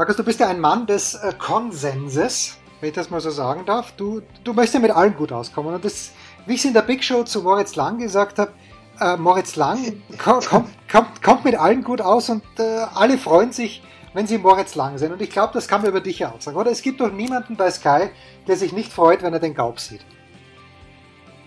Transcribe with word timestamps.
Markus, 0.00 0.16
du 0.16 0.24
bist 0.24 0.40
ja 0.40 0.48
ein 0.48 0.60
Mann 0.60 0.86
des 0.86 1.14
äh, 1.14 1.30
Konsenses, 1.38 2.56
wenn 2.80 2.88
ich 2.88 2.94
das 2.94 3.10
mal 3.10 3.20
so 3.20 3.28
sagen 3.28 3.66
darf. 3.66 3.92
Du, 3.98 4.22
du 4.44 4.54
möchtest 4.54 4.76
ja 4.76 4.80
mit 4.80 4.92
allen 4.92 5.14
gut 5.14 5.30
auskommen. 5.30 5.74
Und 5.74 5.84
das, 5.84 6.12
wie 6.46 6.54
ich 6.54 6.60
es 6.60 6.64
in 6.64 6.72
der 6.72 6.80
Big 6.80 7.04
Show 7.04 7.22
zu 7.24 7.42
Moritz 7.42 7.76
Lang 7.76 7.98
gesagt 7.98 8.38
habe, 8.38 8.50
äh, 8.98 9.18
Moritz 9.18 9.56
Lang 9.56 10.00
kommt, 10.18 10.48
kommt, 10.90 11.22
kommt 11.22 11.44
mit 11.44 11.54
allen 11.54 11.84
gut 11.84 12.00
aus 12.00 12.30
und 12.30 12.42
äh, 12.58 12.86
alle 12.94 13.18
freuen 13.18 13.52
sich, 13.52 13.82
wenn 14.14 14.26
sie 14.26 14.38
Moritz 14.38 14.74
Lang 14.74 14.96
sind. 14.96 15.12
Und 15.12 15.20
ich 15.20 15.28
glaube, 15.28 15.52
das 15.52 15.68
kann 15.68 15.82
man 15.82 15.90
über 15.90 16.00
dich 16.00 16.20
ja 16.20 16.30
auch 16.30 16.40
sagen. 16.40 16.56
Oder 16.56 16.70
es 16.70 16.80
gibt 16.80 17.02
doch 17.02 17.12
niemanden 17.12 17.56
bei 17.56 17.70
Sky, 17.70 18.08
der 18.46 18.56
sich 18.56 18.72
nicht 18.72 18.90
freut, 18.90 19.22
wenn 19.22 19.34
er 19.34 19.38
den 19.38 19.52
Gaub 19.52 19.78
sieht. 19.80 20.00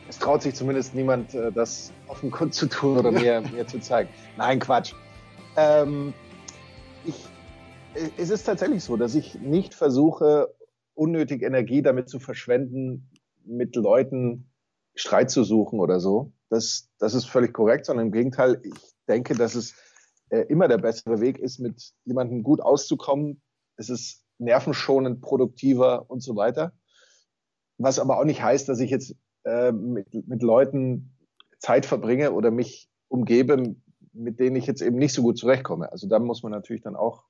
Es 0.07 0.19
traut 0.19 0.43
sich 0.43 0.53
zumindest 0.53 0.93
niemand, 0.93 1.33
äh, 1.33 1.51
das 1.51 1.91
auf 2.07 2.19
den 2.19 2.29
Grund 2.29 2.53
zu 2.53 2.67
tun 2.67 2.99
oder 2.99 3.11
mir, 3.11 3.41
mir 3.51 3.65
zu 3.65 3.79
zeigen. 3.79 4.09
Nein, 4.37 4.59
Quatsch. 4.59 4.93
Ähm, 5.57 6.13
ich 7.03 7.15
es 8.17 8.29
ist 8.29 8.43
tatsächlich 8.43 8.83
so, 8.83 8.97
dass 8.97 9.15
ich 9.15 9.35
nicht 9.35 9.73
versuche, 9.73 10.53
unnötig 10.93 11.41
Energie 11.41 11.81
damit 11.81 12.09
zu 12.09 12.19
verschwenden, 12.19 13.09
mit 13.45 13.75
Leuten 13.75 14.49
Streit 14.95 15.31
zu 15.31 15.43
suchen 15.43 15.79
oder 15.79 15.99
so. 15.99 16.31
Das, 16.49 16.89
das 16.99 17.13
ist 17.13 17.25
völlig 17.25 17.53
korrekt, 17.53 17.85
sondern 17.85 18.07
im 18.07 18.11
Gegenteil, 18.11 18.61
ich 18.63 18.73
denke, 19.07 19.35
dass 19.35 19.55
es 19.55 19.75
äh, 20.29 20.41
immer 20.41 20.67
der 20.67 20.77
bessere 20.77 21.19
Weg 21.19 21.39
ist, 21.39 21.59
mit 21.59 21.93
jemandem 22.05 22.43
gut 22.43 22.61
auszukommen. 22.61 23.41
Es 23.75 23.89
ist 23.89 24.23
nervenschonend, 24.37 25.21
produktiver 25.21 26.09
und 26.09 26.21
so 26.21 26.35
weiter. 26.35 26.73
Was 27.77 27.99
aber 27.99 28.19
auch 28.19 28.25
nicht 28.25 28.43
heißt, 28.43 28.69
dass 28.69 28.79
ich 28.79 28.91
jetzt 28.91 29.15
äh, 29.45 29.71
mit, 29.71 30.13
mit 30.27 30.43
Leuten 30.43 31.17
Zeit 31.59 31.85
verbringe 31.85 32.33
oder 32.33 32.51
mich 32.51 32.89
umgebe, 33.07 33.75
mit 34.11 34.39
denen 34.39 34.55
ich 34.55 34.67
jetzt 34.67 34.81
eben 34.81 34.97
nicht 34.97 35.13
so 35.13 35.23
gut 35.23 35.39
zurechtkomme. 35.39 35.91
Also 35.91 36.07
da 36.07 36.19
muss 36.19 36.43
man 36.43 36.51
natürlich 36.51 36.83
dann 36.83 36.95
auch 36.95 37.25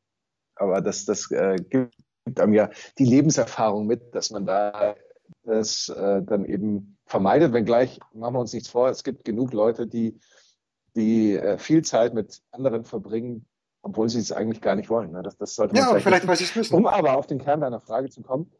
aber 0.63 0.81
das, 0.81 1.05
das 1.05 1.29
äh, 1.31 1.57
gibt 1.57 2.39
einem 2.39 2.53
ja 2.53 2.69
die 2.97 3.05
Lebenserfahrung 3.05 3.85
mit, 3.85 4.15
dass 4.15 4.31
man 4.31 4.45
da 4.45 4.95
das 5.43 5.89
äh, 5.89 6.21
dann 6.23 6.45
eben 6.45 6.97
vermeidet, 7.05 7.53
wenngleich 7.53 7.99
machen 8.13 8.35
wir 8.35 8.39
uns 8.39 8.53
nichts 8.53 8.69
vor, 8.69 8.89
es 8.89 9.03
gibt 9.03 9.25
genug 9.25 9.53
Leute, 9.53 9.87
die, 9.87 10.19
die 10.95 11.35
äh, 11.35 11.57
viel 11.57 11.83
Zeit 11.83 12.13
mit 12.13 12.41
anderen 12.51 12.85
verbringen, 12.85 13.45
obwohl 13.81 14.09
sie 14.09 14.19
es 14.19 14.31
eigentlich 14.31 14.61
gar 14.61 14.75
nicht 14.75 14.89
wollen. 14.89 15.11
Ne? 15.11 15.21
Das, 15.21 15.37
das 15.37 15.55
sollte 15.55 15.73
man 15.73 15.83
ja, 15.83 15.89
vielleicht, 15.89 16.05
vielleicht 16.05 16.27
weil 16.27 16.37
sie 16.37 16.45
es 16.45 16.55
müssen. 16.55 16.75
Um 16.75 16.87
aber 16.87 17.17
auf 17.17 17.27
den 17.27 17.39
Kern 17.39 17.61
deiner 17.61 17.81
Frage 17.81 18.09
zu 18.09 18.21
kommen. 18.21 18.51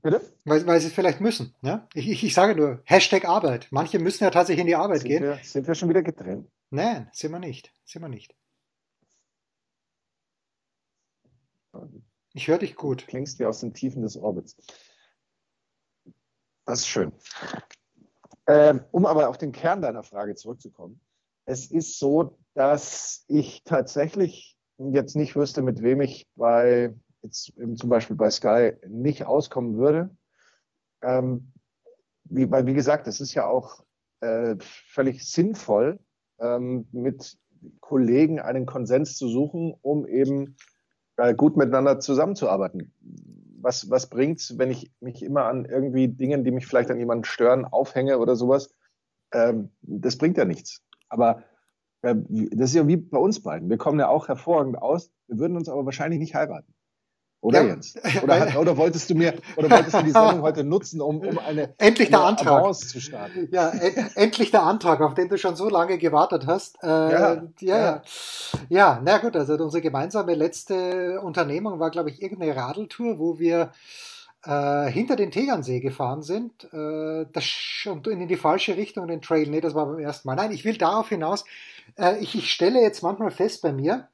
Bitte? 0.00 0.20
Weil, 0.44 0.64
weil 0.66 0.80
sie 0.80 0.86
es 0.88 0.92
vielleicht 0.92 1.20
müssen. 1.20 1.54
Ja? 1.60 1.88
Ich, 1.92 2.08
ich, 2.08 2.22
ich 2.22 2.34
sage 2.34 2.54
nur, 2.54 2.80
Hashtag 2.84 3.24
Arbeit. 3.24 3.66
Manche 3.70 3.98
müssen 3.98 4.22
ja 4.22 4.30
tatsächlich 4.30 4.60
in 4.60 4.68
die 4.68 4.76
Arbeit 4.76 5.00
sind 5.00 5.08
gehen. 5.08 5.22
Wir, 5.24 5.38
sind 5.42 5.66
wir 5.66 5.74
schon 5.74 5.88
wieder 5.88 6.02
getrennt? 6.02 6.48
Nein, 6.70 7.08
sind 7.12 7.32
wir 7.32 7.40
nicht. 7.40 7.72
Sind 7.84 8.02
wir 8.02 8.08
nicht. 8.08 8.34
Ich 12.38 12.46
höre 12.46 12.58
dich 12.58 12.76
gut. 12.76 13.02
Du 13.02 13.06
klingst 13.06 13.40
dir 13.40 13.48
aus 13.48 13.58
den 13.58 13.74
Tiefen 13.74 14.02
des 14.02 14.16
Orbits. 14.16 14.56
Das 16.66 16.78
ist 16.78 16.86
schön. 16.86 17.10
Ähm, 18.46 18.84
um 18.92 19.06
aber 19.06 19.28
auf 19.28 19.38
den 19.38 19.50
Kern 19.50 19.82
deiner 19.82 20.04
Frage 20.04 20.36
zurückzukommen. 20.36 21.00
Es 21.46 21.68
ist 21.68 21.98
so, 21.98 22.38
dass 22.54 23.24
ich 23.26 23.64
tatsächlich 23.64 24.56
jetzt 24.78 25.16
nicht 25.16 25.34
wüsste, 25.34 25.62
mit 25.62 25.82
wem 25.82 26.00
ich 26.00 26.28
bei, 26.36 26.94
jetzt 27.22 27.54
zum 27.74 27.88
Beispiel 27.88 28.14
bei 28.14 28.30
Sky 28.30 28.74
nicht 28.86 29.24
auskommen 29.24 29.76
würde. 29.76 30.16
Ähm, 31.02 31.52
wie, 32.22 32.48
weil, 32.48 32.66
wie 32.66 32.74
gesagt, 32.74 33.08
es 33.08 33.20
ist 33.20 33.34
ja 33.34 33.48
auch 33.48 33.84
äh, 34.20 34.54
völlig 34.60 35.28
sinnvoll, 35.28 35.98
ähm, 36.38 36.86
mit 36.92 37.36
Kollegen 37.80 38.38
einen 38.38 38.64
Konsens 38.64 39.16
zu 39.16 39.26
suchen, 39.26 39.74
um 39.82 40.06
eben 40.06 40.54
äh, 41.18 41.34
gut 41.34 41.56
miteinander 41.56 42.00
zusammenzuarbeiten. 42.00 42.92
Was, 43.60 43.90
was 43.90 44.08
bringt's, 44.08 44.56
wenn 44.56 44.70
ich 44.70 44.92
mich 45.00 45.22
immer 45.22 45.44
an 45.44 45.64
irgendwie 45.64 46.08
Dingen, 46.08 46.44
die 46.44 46.52
mich 46.52 46.66
vielleicht 46.66 46.90
an 46.90 46.98
jemanden 46.98 47.24
stören, 47.24 47.64
aufhänge 47.64 48.18
oder 48.18 48.36
sowas? 48.36 48.72
Ähm, 49.32 49.70
das 49.82 50.16
bringt 50.16 50.38
ja 50.38 50.44
nichts. 50.44 50.82
Aber 51.08 51.42
äh, 52.02 52.14
das 52.28 52.70
ist 52.70 52.76
ja 52.76 52.86
wie 52.86 52.96
bei 52.96 53.18
uns 53.18 53.42
beiden. 53.42 53.68
Wir 53.68 53.78
kommen 53.78 53.98
ja 53.98 54.08
auch 54.08 54.28
hervorragend 54.28 54.80
aus. 54.80 55.10
Wir 55.26 55.38
würden 55.38 55.56
uns 55.56 55.68
aber 55.68 55.84
wahrscheinlich 55.84 56.20
nicht 56.20 56.34
heiraten. 56.34 56.72
Oder 57.40 57.62
ja. 57.62 57.68
Jens? 57.68 57.94
Oder, 58.22 58.58
oder, 58.58 58.76
wolltest 58.76 59.10
du 59.10 59.14
mir, 59.14 59.34
oder 59.56 59.70
wolltest 59.70 59.94
du 59.94 60.02
die 60.02 60.10
Sendung 60.10 60.42
heute 60.42 60.64
nutzen, 60.64 61.00
um, 61.00 61.20
um 61.20 61.38
eine 61.38 61.72
endlich 61.78 62.08
der 62.08 62.20
Antrag 62.20 62.74
zu 62.74 63.00
starten? 63.00 63.48
Ja, 63.52 63.70
en 63.70 64.10
endlich 64.16 64.50
der 64.50 64.64
Antrag, 64.64 65.00
auf 65.00 65.14
den 65.14 65.28
du 65.28 65.38
schon 65.38 65.54
so 65.54 65.68
lange 65.68 65.98
gewartet 65.98 66.46
hast. 66.46 66.82
Äh, 66.82 66.86
ja, 66.88 67.42
ja, 67.60 67.78
ja. 67.78 68.02
Ja, 68.68 69.00
na 69.04 69.18
gut, 69.18 69.36
also 69.36 69.54
unsere 69.54 69.82
gemeinsame 69.82 70.34
letzte 70.34 71.20
Unternehmung 71.20 71.78
war, 71.78 71.90
glaube 71.90 72.10
ich, 72.10 72.20
irgendeine 72.20 72.56
Radeltour, 72.56 73.20
wo 73.20 73.38
wir 73.38 73.70
äh, 74.44 74.90
hinter 74.90 75.16
den 75.16 75.30
Tegernsee 75.30 75.80
gefahren 75.80 76.22
sind 76.22 76.64
äh, 76.72 77.26
das, 77.32 77.86
und 77.86 78.06
in 78.08 78.26
die 78.26 78.36
falsche 78.36 78.76
Richtung 78.76 79.06
den 79.06 79.22
Trail. 79.22 79.48
Nee, 79.48 79.60
das 79.60 79.74
war 79.74 79.86
beim 79.86 79.98
ersten 79.98 80.28
Mal. 80.28 80.36
Nein, 80.36 80.52
ich 80.52 80.64
will 80.64 80.76
darauf 80.76 81.08
hinaus. 81.08 81.44
Äh, 81.96 82.18
ich, 82.18 82.34
ich 82.34 82.52
stelle 82.52 82.80
jetzt 82.80 83.02
manchmal 83.02 83.30
fest 83.30 83.62
bei 83.62 83.72
mir, 83.72 84.08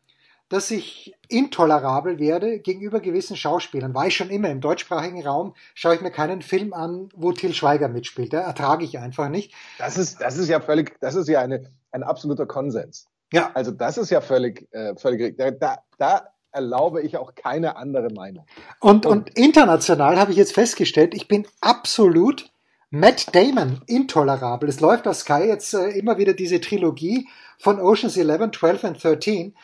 dass 0.55 0.71
ich 0.71 1.13
intolerabel 1.29 2.21
werde 2.21 2.61
gegenüber 2.61 3.01
gewissen 3.01 3.37
Schauspielern. 3.37 3.93
War 3.93 4.07
ich 4.07 4.15
schon 4.15 4.31
immer 4.31 4.51
im 4.51 4.61
deutschsprachigen 4.61 5.27
Raum, 5.27 5.55
schaue 5.75 5.97
ich 5.97 6.01
mir 6.01 6.13
keinen 6.13 6.43
Film 6.43 6.73
an, 6.73 7.09
wo 7.17 7.33
Till 7.33 7.53
Schweiger 7.53 7.89
mitspielt. 7.89 8.33
Da 8.33 8.39
ertrage 8.39 8.85
ich 8.85 9.01
einfach 9.01 9.29
nicht. 9.29 9.53
Das 9.79 9.99
ist, 9.99 10.21
das 10.21 10.39
ist 10.39 10.49
ja 10.49 10.61
völlig, 10.61 10.97
das 11.01 11.17
ist 11.17 11.29
ja 11.29 11.41
eine, 11.41 11.65
ein 11.91 12.05
absoluter 12.05 12.47
Konsens. 12.47 13.09
Ja. 13.33 13.51
Also 13.55 13.73
das 13.73 13.99
ist 13.99 14.11
ja 14.11 14.21
völlig, 14.21 14.73
äh, 14.73 14.95
völlig, 14.95 15.37
da, 15.37 15.51
da, 15.51 15.79
da 15.99 16.29
erlaube 16.53 17.03
ich 17.03 17.17
auch 17.17 17.35
keine 17.35 17.75
andere 17.75 18.13
Meinung. 18.13 18.47
Und, 18.79 19.07
und, 19.07 19.31
und 19.31 19.37
international 19.37 20.21
habe 20.21 20.31
ich 20.31 20.37
jetzt 20.37 20.55
festgestellt, 20.55 21.15
ich 21.15 21.27
bin 21.27 21.49
absolut 21.63 22.49
Matt 22.91 23.35
Damon 23.35 23.81
intolerabel. 23.89 24.69
Es 24.69 24.79
läuft 24.79 25.09
auf 25.09 25.17
Sky 25.17 25.47
jetzt 25.49 25.75
äh, 25.75 25.89
immer 25.99 26.17
wieder 26.17 26.33
diese 26.33 26.61
Trilogie 26.61 27.27
von 27.59 27.81
Oceans 27.81 28.17
11, 28.17 28.53
12 28.53 28.85
und 28.85 29.03
13 29.03 29.55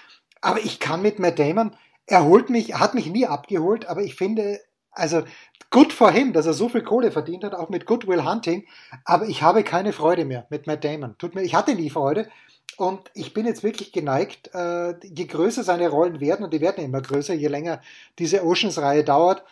aber 0.40 0.60
ich 0.60 0.80
kann 0.80 1.02
mit 1.02 1.18
Matt 1.18 1.38
Damon, 1.38 1.76
er 2.06 2.24
holt 2.24 2.50
mich, 2.50 2.74
hat 2.74 2.94
mich 2.94 3.06
nie 3.06 3.26
abgeholt, 3.26 3.86
aber 3.86 4.02
ich 4.02 4.14
finde, 4.14 4.60
also 4.90 5.22
gut 5.70 5.92
vor 5.92 6.10
him, 6.10 6.32
dass 6.32 6.46
er 6.46 6.52
so 6.52 6.68
viel 6.68 6.82
Kohle 6.82 7.12
verdient 7.12 7.44
hat, 7.44 7.54
auch 7.54 7.68
mit 7.68 7.86
Goodwill 7.86 8.24
Hunting, 8.24 8.66
aber 9.04 9.26
ich 9.26 9.42
habe 9.42 9.62
keine 9.62 9.92
Freude 9.92 10.24
mehr 10.24 10.46
mit 10.50 10.66
Matt 10.66 10.84
Damon. 10.84 11.16
Tut 11.18 11.34
mir, 11.34 11.42
ich 11.42 11.54
hatte 11.54 11.74
nie 11.74 11.90
Freude 11.90 12.28
und 12.76 13.10
ich 13.14 13.32
bin 13.32 13.46
jetzt 13.46 13.62
wirklich 13.62 13.92
geneigt, 13.92 14.50
äh, 14.54 14.94
je 15.06 15.26
größer 15.26 15.62
seine 15.62 15.88
Rollen 15.88 16.20
werden, 16.20 16.44
und 16.44 16.52
die 16.52 16.60
werden 16.60 16.84
immer 16.84 17.00
größer, 17.00 17.34
je 17.34 17.48
länger 17.48 17.80
diese 18.18 18.44
Oceans-Reihe 18.44 19.04
dauert, 19.04 19.44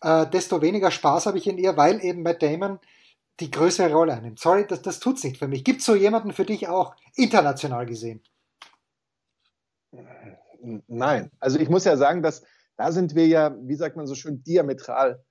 äh, 0.00 0.26
desto 0.26 0.62
weniger 0.62 0.90
Spaß 0.90 1.26
habe 1.26 1.38
ich 1.38 1.46
in 1.46 1.58
ihr, 1.58 1.76
weil 1.76 2.02
eben 2.04 2.22
Matt 2.22 2.42
Damon 2.42 2.78
die 3.40 3.50
größere 3.50 3.92
Rolle 3.92 4.14
einnimmt. 4.14 4.38
Sorry, 4.38 4.66
das, 4.66 4.80
das 4.80 5.00
tut's 5.00 5.22
nicht 5.24 5.38
für 5.38 5.48
mich. 5.48 5.64
Gibt 5.64 5.82
so 5.82 5.94
jemanden 5.94 6.32
für 6.32 6.44
dich 6.44 6.68
auch 6.68 6.96
international 7.14 7.84
gesehen? 7.84 8.22
Nein. 10.86 11.30
Also 11.38 11.58
ich 11.58 11.68
muss 11.68 11.84
ja 11.84 11.96
sagen, 11.96 12.22
dass 12.22 12.42
da 12.76 12.92
sind 12.92 13.14
wir 13.14 13.26
ja, 13.26 13.56
wie 13.62 13.74
sagt 13.74 13.96
man 13.96 14.06
so 14.06 14.14
schön, 14.14 14.42
diametral 14.42 15.24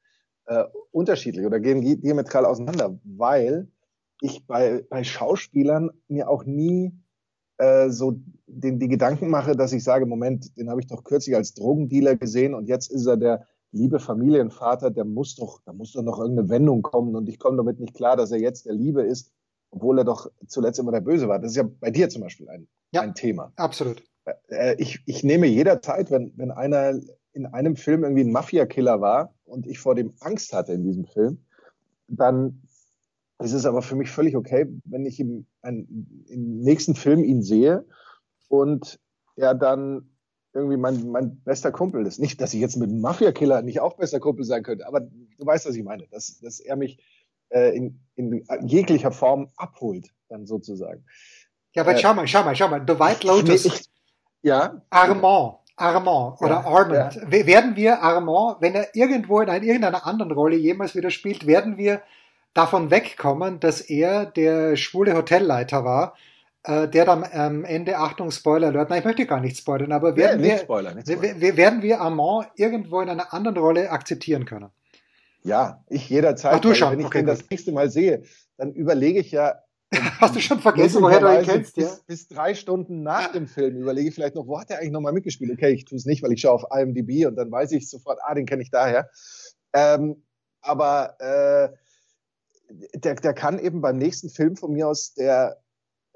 äh, 0.46 0.64
unterschiedlich 0.92 1.46
oder 1.46 1.60
gehen 1.60 1.82
diametral 1.82 2.46
auseinander, 2.46 2.98
weil 3.04 3.68
ich 4.22 4.46
bei, 4.48 4.84
bei 4.90 5.04
Schauspielern 5.04 5.92
mir 6.08 6.30
auch 6.30 6.46
nie 6.46 6.94
äh, 7.58 7.90
so 7.90 8.20
den, 8.48 8.80
die 8.80 8.88
Gedanken 8.88 9.30
mache, 9.30 9.56
dass 9.56 9.74
ich 9.74 9.84
sage, 9.84 10.06
Moment, 10.06 10.58
den 10.58 10.70
habe 10.70 10.82
ich 10.82 10.88
doch 10.88 11.04
kürzlich 11.04 11.36
als 11.36 11.54
Drogendealer 11.54 12.16
gesehen 12.16 12.54
und 12.54 12.68
jetzt 12.68 12.92
ist 12.92 13.06
er 13.06 13.18
der 13.18 13.48
liebe 13.72 14.00
Familienvater, 14.00 14.90
der 14.90 15.04
muss 15.04 15.36
doch, 15.36 15.60
da 15.66 15.74
muss 15.74 15.92
doch 15.92 16.04
noch 16.04 16.20
irgendeine 16.20 16.50
Wendung 16.50 16.82
kommen 16.82 17.16
und 17.16 17.28
ich 17.28 17.40
komme 17.40 17.58
damit 17.58 17.80
nicht 17.80 17.94
klar, 17.94 18.16
dass 18.16 18.32
er 18.32 18.40
jetzt 18.40 18.66
der 18.66 18.74
Liebe 18.74 19.04
ist, 19.04 19.34
obwohl 19.72 20.00
er 20.00 20.06
doch 20.06 20.32
zuletzt 20.48 20.80
immer 20.80 20.94
der 20.94 21.02
Böse 21.02 21.28
war. 21.28 21.40
Das 21.40 21.52
ist 21.52 21.58
ja 21.58 21.70
bei 21.80 21.92
dir 21.92 22.08
zum 22.08 22.22
Beispiel 22.22 22.48
ein, 22.48 22.68
ja, 22.92 23.02
ein 23.02 23.14
Thema. 23.14 23.52
Absolut. 23.58 24.02
Äh, 24.48 24.76
ich, 24.78 25.02
ich 25.06 25.24
nehme 25.24 25.48
jederzeit, 25.48 26.12
wenn, 26.12 26.34
wenn 26.36 26.52
einer 26.52 27.00
in 27.34 27.46
einem 27.46 27.76
Film 27.76 28.04
irgendwie 28.04 28.24
ein 28.24 28.32
Mafia-Killer 28.32 29.02
war 29.02 29.34
und 29.46 29.68
ich 29.68 29.80
vor 29.80 29.96
dem 29.96 30.14
Angst 30.22 30.54
hatte 30.54 30.74
in 30.74 30.84
diesem 30.84 31.06
Film, 31.06 31.46
dann 32.08 32.62
ist 33.40 33.54
es 33.54 33.66
aber 33.66 33.82
für 33.82 33.96
mich 33.96 34.10
völlig 34.10 34.36
okay, 34.36 34.66
wenn 34.86 35.06
ich 35.06 35.20
im, 35.20 35.46
ein, 35.62 36.26
im 36.28 36.62
nächsten 36.62 36.96
Film 36.96 37.24
ihn 37.24 37.42
sehe 37.42 37.86
und 38.48 39.00
er 39.36 39.54
dann 39.54 40.10
irgendwie 40.54 40.78
mein, 40.78 41.10
mein 41.10 41.42
bester 41.42 41.74
Kumpel 41.74 42.06
ist. 42.08 42.18
Nicht, 42.18 42.40
dass 42.40 42.54
ich 42.54 42.62
jetzt 42.62 42.78
mit 42.78 42.90
einem 42.90 43.02
Mafia-Killer 43.02 43.62
nicht 43.62 43.82
auch 43.82 43.98
bester 43.98 44.22
Kumpel 44.22 44.46
sein 44.46 44.64
könnte, 44.64 44.88
aber 44.88 45.02
du 45.02 45.46
weißt, 45.46 45.66
was 45.66 45.76
ich 45.76 45.84
meine, 45.84 46.08
dass, 46.08 46.40
dass 46.40 46.62
er 46.62 46.78
mich 46.78 46.98
äh, 47.50 47.76
in, 47.76 48.00
in 48.16 48.46
jeglicher 48.66 49.12
Form 49.12 49.50
abholt, 49.58 50.14
dann 50.30 50.46
sozusagen. 50.46 51.04
Ja, 51.74 51.82
aber 51.82 51.96
äh, 51.96 51.98
schau 51.98 52.14
mal, 52.14 52.26
schau 52.26 52.46
mal, 52.46 52.56
schau 52.56 52.70
mal, 52.70 52.86
The 52.88 52.98
White 52.98 53.28
Lotus. 53.28 53.66
Ich, 53.66 53.90
ja. 54.46 54.82
Armand. 54.90 55.56
Armand 55.78 56.42
oder 56.42 56.50
ja, 56.52 56.66
Armand. 56.66 57.16
Ja. 57.16 57.46
Werden 57.46 57.76
wir 57.76 58.02
Armand, 58.02 58.62
wenn 58.62 58.76
er 58.76 58.96
irgendwo 58.96 59.42
in 59.42 59.50
irgendeiner 59.50 60.06
anderen 60.06 60.32
Rolle 60.32 60.56
jemals 60.56 60.96
wieder 60.96 61.10
spielt, 61.10 61.48
werden 61.48 61.78
wir 61.78 62.02
davon 62.54 62.92
wegkommen, 62.92 63.60
dass 63.60 63.82
er 63.82 64.26
der 64.26 64.78
schwule 64.78 65.16
Hotelleiter 65.16 65.84
war, 65.84 66.16
äh, 66.64 66.88
der 66.88 67.06
dann 67.06 67.24
am 67.26 67.66
Ende, 67.66 67.98
Achtung, 67.98 68.32
Spoiler 68.32 68.68
Alert, 68.68 68.90
nein, 68.90 69.00
ich 69.00 69.06
möchte 69.06 69.26
gar 69.26 69.42
nicht 69.42 69.58
spoilern, 69.58 69.92
aber 69.92 70.16
werden, 70.16 70.42
ja, 70.44 70.52
wir, 70.52 70.58
Spoiler, 70.60 70.92
Spoiler. 71.02 71.58
werden 71.58 71.82
wir 71.82 72.00
Armand 72.00 72.48
irgendwo 72.56 73.02
in 73.02 73.10
einer 73.10 73.34
anderen 73.34 73.58
Rolle 73.58 73.92
akzeptieren 73.92 74.46
können? 74.46 74.70
Ja, 75.44 75.84
ich 75.90 76.10
jederzeit. 76.10 76.54
Ach, 76.56 76.60
du 76.60 76.74
schon. 76.74 76.92
Wenn 76.94 77.02
ich 77.02 77.06
okay, 77.06 77.20
den 77.20 77.28
das 77.28 77.50
nächste 77.50 77.72
Mal 77.72 77.90
sehe, 77.90 78.24
dann 78.58 78.72
überlege 78.72 79.20
ich 79.20 79.32
ja, 79.32 79.56
Hast 80.20 80.36
du 80.36 80.40
schon 80.40 80.60
vergessen, 80.60 81.02
woher 81.02 81.20
du 81.20 81.28
ihn 81.28 81.44
kennst? 81.44 81.76
Bis, 81.76 81.86
ja? 81.86 81.98
bis 82.08 82.28
drei 82.28 82.54
Stunden 82.56 83.04
nach 83.04 83.32
dem 83.32 83.48
Film 83.48 83.78
überlege 83.78 84.10
ich 84.10 84.16
vielleicht 84.16 84.36
noch, 84.36 84.48
wo 84.48 84.60
hat 84.60 84.70
er 84.72 84.80
eigentlich 84.80 84.92
nochmal 84.92 85.14
mitgespielt? 85.14 85.52
Okay, 85.52 85.72
ich 85.72 85.86
tue 85.86 85.98
es 85.98 86.06
nicht, 86.06 86.24
weil 86.24 86.32
ich 86.34 86.42
schaue 86.42 86.54
auf 86.54 86.66
IMDb 86.76 87.26
und 87.28 87.36
dann 87.36 87.52
weiß 87.52 87.72
ich 87.74 87.90
sofort, 87.90 88.20
ah, 88.24 88.34
den 88.34 88.46
kenne 88.46 88.64
ich 88.64 88.72
daher. 88.72 89.10
Ähm, 89.74 90.24
aber 90.62 91.20
äh, 91.20 91.70
der, 92.96 93.16
der 93.16 93.34
kann 93.34 93.60
eben 93.60 93.82
beim 93.82 93.98
nächsten 93.98 94.30
Film 94.30 94.56
von 94.56 94.72
mir 94.72 94.88
aus 94.88 95.14
der, 95.14 95.62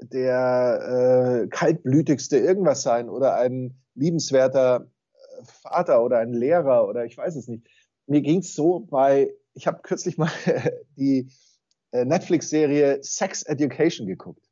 der 0.01 1.43
äh, 1.43 1.47
kaltblütigste 1.47 2.37
irgendwas 2.37 2.81
sein 2.81 3.09
oder 3.09 3.35
ein 3.35 3.75
liebenswerter 3.93 4.87
äh, 5.13 5.43
Vater 5.43 6.03
oder 6.03 6.17
ein 6.17 6.33
Lehrer 6.33 6.87
oder 6.87 7.05
ich 7.05 7.17
weiß 7.17 7.35
es 7.35 7.47
nicht. 7.47 7.67
Mir 8.07 8.21
ging 8.21 8.39
es 8.39 8.55
so 8.55 8.79
bei, 8.79 9.31
ich 9.53 9.67
habe 9.67 9.81
kürzlich 9.83 10.17
mal 10.17 10.31
die 10.97 11.29
Netflix-Serie 11.91 12.99
Sex 13.01 13.43
Education 13.43 14.07
geguckt. 14.07 14.45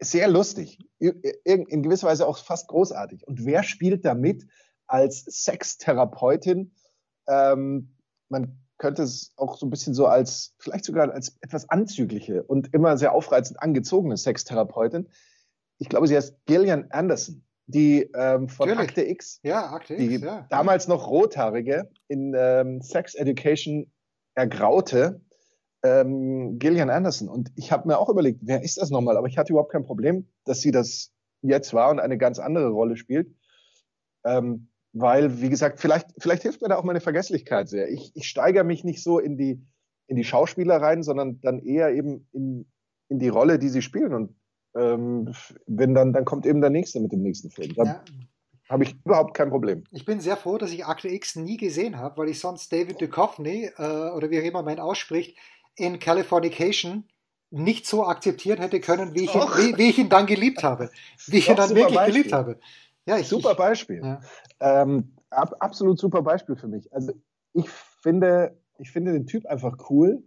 Sehr 0.00 0.28
lustig, 0.28 0.78
in 0.98 1.82
gewisser 1.82 2.08
Weise 2.08 2.26
auch 2.26 2.38
fast 2.38 2.68
großartig. 2.68 3.26
Und 3.26 3.44
wer 3.44 3.62
spielt 3.62 4.04
da 4.04 4.14
mit 4.14 4.46
als 4.86 5.24
Sextherapeutin? 5.24 6.74
Ähm, 7.28 7.94
man 8.28 8.58
könnte 8.78 9.02
es 9.02 9.32
auch 9.36 9.56
so 9.56 9.66
ein 9.66 9.70
bisschen 9.70 9.94
so 9.94 10.06
als, 10.06 10.54
vielleicht 10.58 10.84
sogar 10.84 11.10
als 11.12 11.36
etwas 11.40 11.68
anzügliche 11.70 12.42
und 12.42 12.74
immer 12.74 12.98
sehr 12.98 13.12
aufreizend 13.12 13.62
angezogene 13.62 14.16
Sextherapeutin. 14.16 15.08
Ich 15.78 15.88
glaube, 15.88 16.06
sie 16.08 16.16
heißt 16.16 16.44
Gillian 16.46 16.90
Anderson, 16.90 17.44
die 17.66 18.10
ähm, 18.14 18.48
von 18.48 18.68
Natürlich. 18.68 18.90
Akte 18.90 19.04
X, 19.04 19.40
ja, 19.42 19.70
Akte 19.70 19.96
die 19.96 20.14
X, 20.14 20.22
ja. 20.22 20.46
damals 20.50 20.88
noch 20.88 21.08
rothaarige 21.08 21.90
in 22.08 22.34
ähm, 22.36 22.80
Sex 22.80 23.14
Education 23.14 23.90
ergraute 24.34 25.20
ähm, 25.86 26.58
Gillian 26.58 26.90
Anderson. 26.90 27.28
Und 27.28 27.50
ich 27.56 27.72
habe 27.72 27.88
mir 27.88 27.98
auch 27.98 28.08
überlegt, 28.08 28.40
wer 28.42 28.62
ist 28.62 28.78
das 28.78 28.90
nochmal? 28.90 29.16
Aber 29.16 29.28
ich 29.28 29.38
hatte 29.38 29.52
überhaupt 29.52 29.72
kein 29.72 29.84
Problem, 29.84 30.26
dass 30.44 30.60
sie 30.60 30.70
das 30.70 31.12
jetzt 31.42 31.74
war 31.74 31.90
und 31.90 32.00
eine 32.00 32.18
ganz 32.18 32.38
andere 32.38 32.68
Rolle 32.68 32.96
spielt. 32.96 33.28
Ähm, 34.24 34.68
weil, 34.92 35.40
wie 35.40 35.50
gesagt, 35.50 35.78
vielleicht, 35.78 36.08
vielleicht 36.18 36.42
hilft 36.42 36.62
mir 36.62 36.68
da 36.68 36.76
auch 36.76 36.84
meine 36.84 37.00
Vergesslichkeit 37.00 37.68
sehr. 37.68 37.90
Ich, 37.90 38.12
ich 38.14 38.26
steigere 38.28 38.64
mich 38.64 38.82
nicht 38.82 39.02
so 39.02 39.18
in 39.18 39.36
die, 39.36 39.62
in 40.06 40.16
die 40.16 40.24
Schauspieler 40.24 40.80
rein, 40.80 41.02
sondern 41.02 41.40
dann 41.42 41.58
eher 41.58 41.92
eben 41.92 42.26
in, 42.32 42.66
in 43.08 43.18
die 43.18 43.28
Rolle, 43.28 43.58
die 43.58 43.68
sie 43.68 43.82
spielen. 43.82 44.14
Und 44.14 44.34
ähm, 44.74 45.32
wenn 45.66 45.94
dann, 45.94 46.12
dann 46.12 46.24
kommt 46.24 46.46
eben 46.46 46.60
der 46.60 46.70
nächste 46.70 47.00
mit 47.00 47.12
dem 47.12 47.22
nächsten 47.22 47.50
Film. 47.50 47.74
Dann 47.74 47.86
ja. 47.86 48.04
habe 48.70 48.84
ich 48.84 48.96
überhaupt 49.04 49.34
kein 49.34 49.50
Problem. 49.50 49.84
Ich 49.90 50.06
bin 50.06 50.20
sehr 50.20 50.36
froh, 50.36 50.56
dass 50.56 50.72
ich 50.72 50.86
Akte 50.86 51.08
X 51.08 51.36
nie 51.36 51.58
gesehen 51.58 51.98
habe, 51.98 52.16
weil 52.16 52.30
ich 52.30 52.40
sonst 52.40 52.72
David 52.72 53.00
Duchovny 53.00 53.70
äh, 53.76 54.10
oder 54.10 54.30
wie 54.30 54.40
auch 54.40 54.44
immer 54.44 54.62
man 54.62 54.80
ausspricht, 54.80 55.36
in 55.76 55.98
Californication 55.98 57.04
nicht 57.50 57.86
so 57.86 58.04
akzeptiert 58.04 58.58
hätte 58.58 58.80
können, 58.80 59.14
wie 59.14 59.24
ich, 59.24 59.34
ihn, 59.34 59.40
wie, 59.40 59.78
wie 59.78 59.90
ich 59.90 59.98
ihn 59.98 60.08
dann 60.08 60.26
geliebt 60.26 60.62
habe. 60.62 60.90
Wie 61.26 61.38
ich 61.38 61.48
ihn 61.48 61.56
dann 61.56 61.70
wirklich 61.70 61.94
Beispiel. 61.94 62.14
geliebt 62.14 62.32
habe. 62.32 62.58
Ja, 63.06 63.18
ich, 63.18 63.28
super 63.28 63.54
Beispiel. 63.54 64.02
Ja. 64.02 64.20
Ähm, 64.60 65.14
ab, 65.30 65.54
absolut 65.60 65.98
super 65.98 66.22
Beispiel 66.22 66.56
für 66.56 66.68
mich. 66.68 66.92
Also 66.92 67.12
ich 67.52 67.68
finde, 67.68 68.58
ich 68.78 68.90
finde 68.90 69.12
den 69.12 69.26
Typ 69.26 69.46
einfach 69.46 69.76
cool 69.90 70.22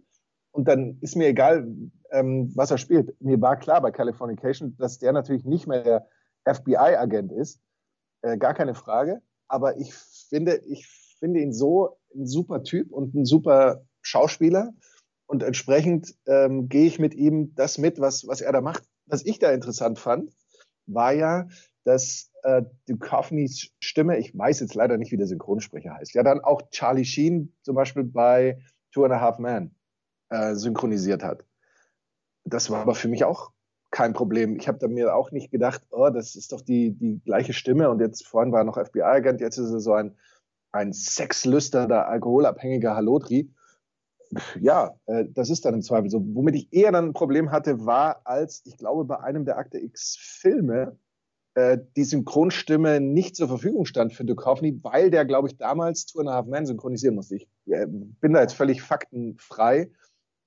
und 0.52 0.66
dann 0.66 0.98
ist 1.00 1.14
mir 1.14 1.28
egal, 1.28 1.68
ähm, 2.10 2.50
was 2.54 2.70
er 2.70 2.78
spielt. 2.78 3.20
Mir 3.20 3.40
war 3.40 3.56
klar 3.56 3.80
bei 3.80 3.90
Californication, 3.90 4.76
dass 4.78 4.98
der 4.98 5.12
natürlich 5.12 5.44
nicht 5.44 5.66
mehr 5.66 5.82
der 5.82 6.06
FBI-Agent 6.54 7.32
ist. 7.32 7.60
Äh, 8.22 8.38
gar 8.38 8.54
keine 8.54 8.74
Frage. 8.74 9.22
Aber 9.48 9.76
ich 9.76 9.94
finde, 9.94 10.56
ich 10.66 10.86
finde 11.18 11.40
ihn 11.40 11.52
so 11.52 11.98
ein 12.14 12.26
super 12.26 12.62
Typ 12.62 12.92
und 12.92 13.14
ein 13.14 13.26
super 13.26 13.82
Schauspieler. 14.00 14.72
Und 15.30 15.44
entsprechend 15.44 16.16
ähm, 16.26 16.68
gehe 16.68 16.86
ich 16.86 16.98
mit 16.98 17.14
ihm 17.14 17.54
das 17.54 17.78
mit, 17.78 18.00
was, 18.00 18.26
was 18.26 18.40
er 18.40 18.50
da 18.50 18.60
macht. 18.60 18.82
Was 19.06 19.24
ich 19.24 19.38
da 19.38 19.52
interessant 19.52 20.00
fand, 20.00 20.32
war 20.86 21.12
ja, 21.12 21.46
dass 21.84 22.32
äh, 22.42 22.62
Duchovnys 22.88 23.70
Stimme, 23.78 24.18
ich 24.18 24.36
weiß 24.36 24.58
jetzt 24.58 24.74
leider 24.74 24.98
nicht, 24.98 25.12
wie 25.12 25.16
der 25.16 25.28
Synchronsprecher 25.28 25.94
heißt, 25.94 26.14
ja 26.14 26.24
dann 26.24 26.40
auch 26.40 26.62
Charlie 26.72 27.04
Sheen 27.04 27.54
zum 27.62 27.76
Beispiel 27.76 28.02
bei 28.02 28.58
Two 28.90 29.04
and 29.04 29.14
a 29.14 29.20
Half 29.20 29.38
Men 29.38 29.76
äh, 30.30 30.56
synchronisiert 30.56 31.22
hat. 31.22 31.44
Das 32.42 32.68
war 32.68 32.80
aber 32.80 32.96
für 32.96 33.06
mich 33.06 33.22
auch 33.22 33.52
kein 33.92 34.14
Problem. 34.14 34.56
Ich 34.56 34.66
habe 34.66 34.78
da 34.78 34.88
mir 34.88 35.14
auch 35.14 35.30
nicht 35.30 35.52
gedacht, 35.52 35.86
oh, 35.92 36.10
das 36.10 36.34
ist 36.34 36.50
doch 36.50 36.60
die, 36.60 36.90
die 36.90 37.20
gleiche 37.24 37.52
Stimme 37.52 37.88
und 37.88 38.00
jetzt 38.00 38.26
vorhin 38.26 38.50
war 38.50 38.62
er 38.62 38.64
noch 38.64 38.84
FBI-Agent, 38.84 39.40
jetzt 39.40 39.58
ist 39.58 39.70
er 39.70 39.78
so 39.78 39.92
ein, 39.92 40.18
ein 40.72 40.92
sexlüsternder, 40.92 42.08
alkoholabhängiger 42.08 42.96
Halotri 42.96 43.54
ja, 44.60 44.94
äh, 45.06 45.24
das 45.30 45.50
ist 45.50 45.64
dann 45.64 45.74
im 45.74 45.82
Zweifel 45.82 46.10
so. 46.10 46.22
Womit 46.34 46.54
ich 46.54 46.72
eher 46.72 46.92
dann 46.92 47.06
ein 47.06 47.12
Problem 47.12 47.50
hatte, 47.50 47.84
war, 47.84 48.20
als 48.24 48.62
ich 48.64 48.76
glaube, 48.76 49.04
bei 49.04 49.20
einem 49.20 49.44
der 49.44 49.58
Akte 49.58 49.78
X 49.78 50.16
Filme 50.18 50.96
äh, 51.54 51.78
die 51.96 52.04
Synchronstimme 52.04 53.00
nicht 53.00 53.34
zur 53.34 53.48
Verfügung 53.48 53.84
stand 53.84 54.12
für 54.12 54.24
Duchovny, 54.24 54.78
weil 54.82 55.10
der, 55.10 55.24
glaube 55.24 55.48
ich, 55.48 55.56
damals 55.56 56.06
Two 56.06 56.20
and 56.20 56.28
a 56.28 56.34
Half 56.34 56.46
Men 56.46 56.66
synchronisieren 56.66 57.16
musste. 57.16 57.36
Ich 57.36 57.48
äh, 57.66 57.86
bin 57.88 58.32
da 58.32 58.40
jetzt 58.40 58.54
völlig 58.54 58.82
faktenfrei. 58.82 59.90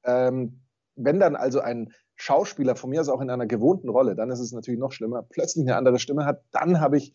Ähm, 0.06 0.62
wenn 0.96 1.20
dann 1.20 1.36
also 1.36 1.60
ein 1.60 1.92
Schauspieler 2.16 2.76
von 2.76 2.90
mir 2.90 3.02
aus 3.02 3.10
auch 3.10 3.22
in 3.22 3.30
einer 3.30 3.48
gewohnten 3.48 3.90
Rolle, 3.90 4.16
dann 4.16 4.30
ist 4.30 4.40
es 4.40 4.52
natürlich 4.52 4.80
noch 4.80 4.92
schlimmer, 4.92 5.24
plötzlich 5.24 5.66
eine 5.66 5.76
andere 5.76 6.00
Stimme 6.00 6.26
hat, 6.26 6.44
dann 6.52 6.80
habe 6.80 6.98
ich, 6.98 7.14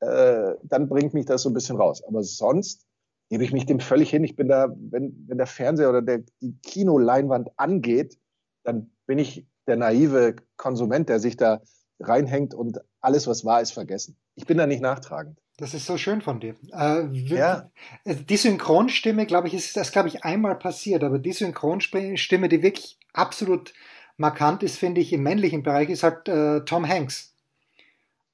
äh, 0.00 0.54
dann 0.62 0.88
bringt 0.88 1.14
mich 1.14 1.26
das 1.26 1.42
so 1.42 1.50
ein 1.50 1.54
bisschen 1.54 1.76
raus. 1.76 2.04
Aber 2.06 2.22
sonst 2.22 2.86
gebe 3.28 3.44
ich 3.44 3.52
mich 3.52 3.66
dem 3.66 3.80
völlig 3.80 4.10
hin. 4.10 4.24
Ich 4.24 4.36
bin 4.36 4.48
da, 4.48 4.68
wenn, 4.76 5.24
wenn 5.26 5.38
der 5.38 5.46
Fernseher 5.46 5.90
oder 5.90 6.02
der, 6.02 6.22
die 6.40 6.56
Kinoleinwand 6.62 7.50
angeht, 7.56 8.18
dann 8.62 8.90
bin 9.06 9.18
ich 9.18 9.46
der 9.66 9.76
naive 9.76 10.36
Konsument, 10.56 11.08
der 11.08 11.18
sich 11.18 11.36
da 11.36 11.60
reinhängt 11.98 12.54
und 12.54 12.78
alles, 13.00 13.26
was 13.26 13.44
wahr 13.44 13.60
ist, 13.60 13.72
vergessen. 13.72 14.16
Ich 14.34 14.46
bin 14.46 14.58
da 14.58 14.66
nicht 14.66 14.82
nachtragend. 14.82 15.38
Das 15.56 15.72
ist 15.72 15.86
so 15.86 15.96
schön 15.96 16.20
von 16.20 16.38
dir. 16.38 16.54
Äh, 16.72 17.06
ja. 17.12 17.70
Die 18.04 18.36
Synchronstimme, 18.36 19.24
glaube 19.24 19.48
ich, 19.48 19.54
ist 19.54 19.76
das, 19.76 19.90
glaube 19.90 20.08
ich, 20.08 20.22
einmal 20.22 20.56
passiert, 20.58 21.02
aber 21.02 21.18
die 21.18 21.32
Synchronstimme, 21.32 22.48
die 22.48 22.62
wirklich 22.62 22.98
absolut 23.14 23.72
markant 24.18 24.62
ist, 24.62 24.76
finde 24.76 25.00
ich, 25.00 25.12
im 25.12 25.22
männlichen 25.22 25.62
Bereich, 25.62 25.88
ist 25.88 26.02
halt 26.02 26.28
äh, 26.28 26.60
Tom 26.64 26.86
Hanks. 26.86 27.34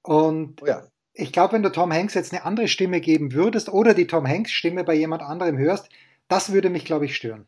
Und 0.03 0.63
oh 0.63 0.67
ja 0.67 0.83
ich 1.15 1.33
glaube, 1.33 1.55
wenn 1.55 1.63
du 1.63 1.71
Tom 1.71 1.93
Hanks 1.93 2.15
jetzt 2.15 2.33
eine 2.33 2.45
andere 2.45 2.69
Stimme 2.69 3.01
geben 3.01 3.33
würdest 3.33 3.69
oder 3.69 3.95
die 3.95 4.07
Tom 4.07 4.27
Hanks 4.27 4.51
Stimme 4.51 4.85
bei 4.85 4.95
jemand 4.95 5.23
anderem 5.23 5.59
hörst, 5.59 5.89
das 6.29 6.53
würde 6.53 6.71
mich, 6.71 6.85
glaube 6.85 7.05
ich, 7.05 7.17
stören. 7.17 7.47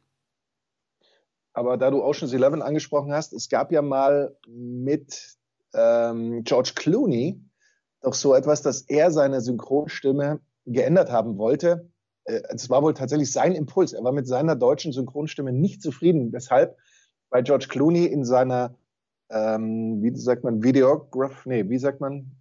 Aber 1.55 1.77
da 1.79 1.91
du 1.91 2.03
Ocean's 2.03 2.33
Eleven 2.33 2.63
angesprochen 2.63 3.13
hast, 3.13 3.33
es 3.33 3.49
gab 3.49 3.73
ja 3.73 3.81
mal 3.81 4.37
mit 4.47 5.37
ähm, 5.73 6.43
George 6.45 6.73
Clooney 6.75 7.41
doch 8.03 8.15
so 8.15 8.35
etwas, 8.35 8.61
dass 8.61 8.83
er 8.83 9.11
seine 9.11 9.41
Synchronstimme 9.41 10.41
geändert 10.67 11.11
haben 11.11 11.39
wollte. 11.39 11.89
Äh, 12.25 12.43
es 12.51 12.69
war 12.71 12.83
wohl 12.83 12.93
tatsächlich 12.93 13.33
sein 13.33 13.53
Impuls. 13.53 13.93
Er 13.93 14.05
war 14.05 14.13
mit 14.13 14.27
seiner 14.27 14.57
deutschen 14.57 14.93
Synchronstimme 14.93 15.53
nicht 15.53 15.81
zufrieden, 15.81 16.33
weshalb 16.33 16.77
bei 17.31 17.41
George 17.41 17.67
Clooney 17.69 18.05
in 18.07 18.25
seiner, 18.25 18.75
ähm, 19.31 20.03
wie 20.03 20.15
sagt 20.17 20.45
man, 20.45 20.63
Videograph, 20.63 21.47
nee, 21.47 21.69
wie 21.69 21.79
sagt 21.79 22.01
man, 22.01 22.33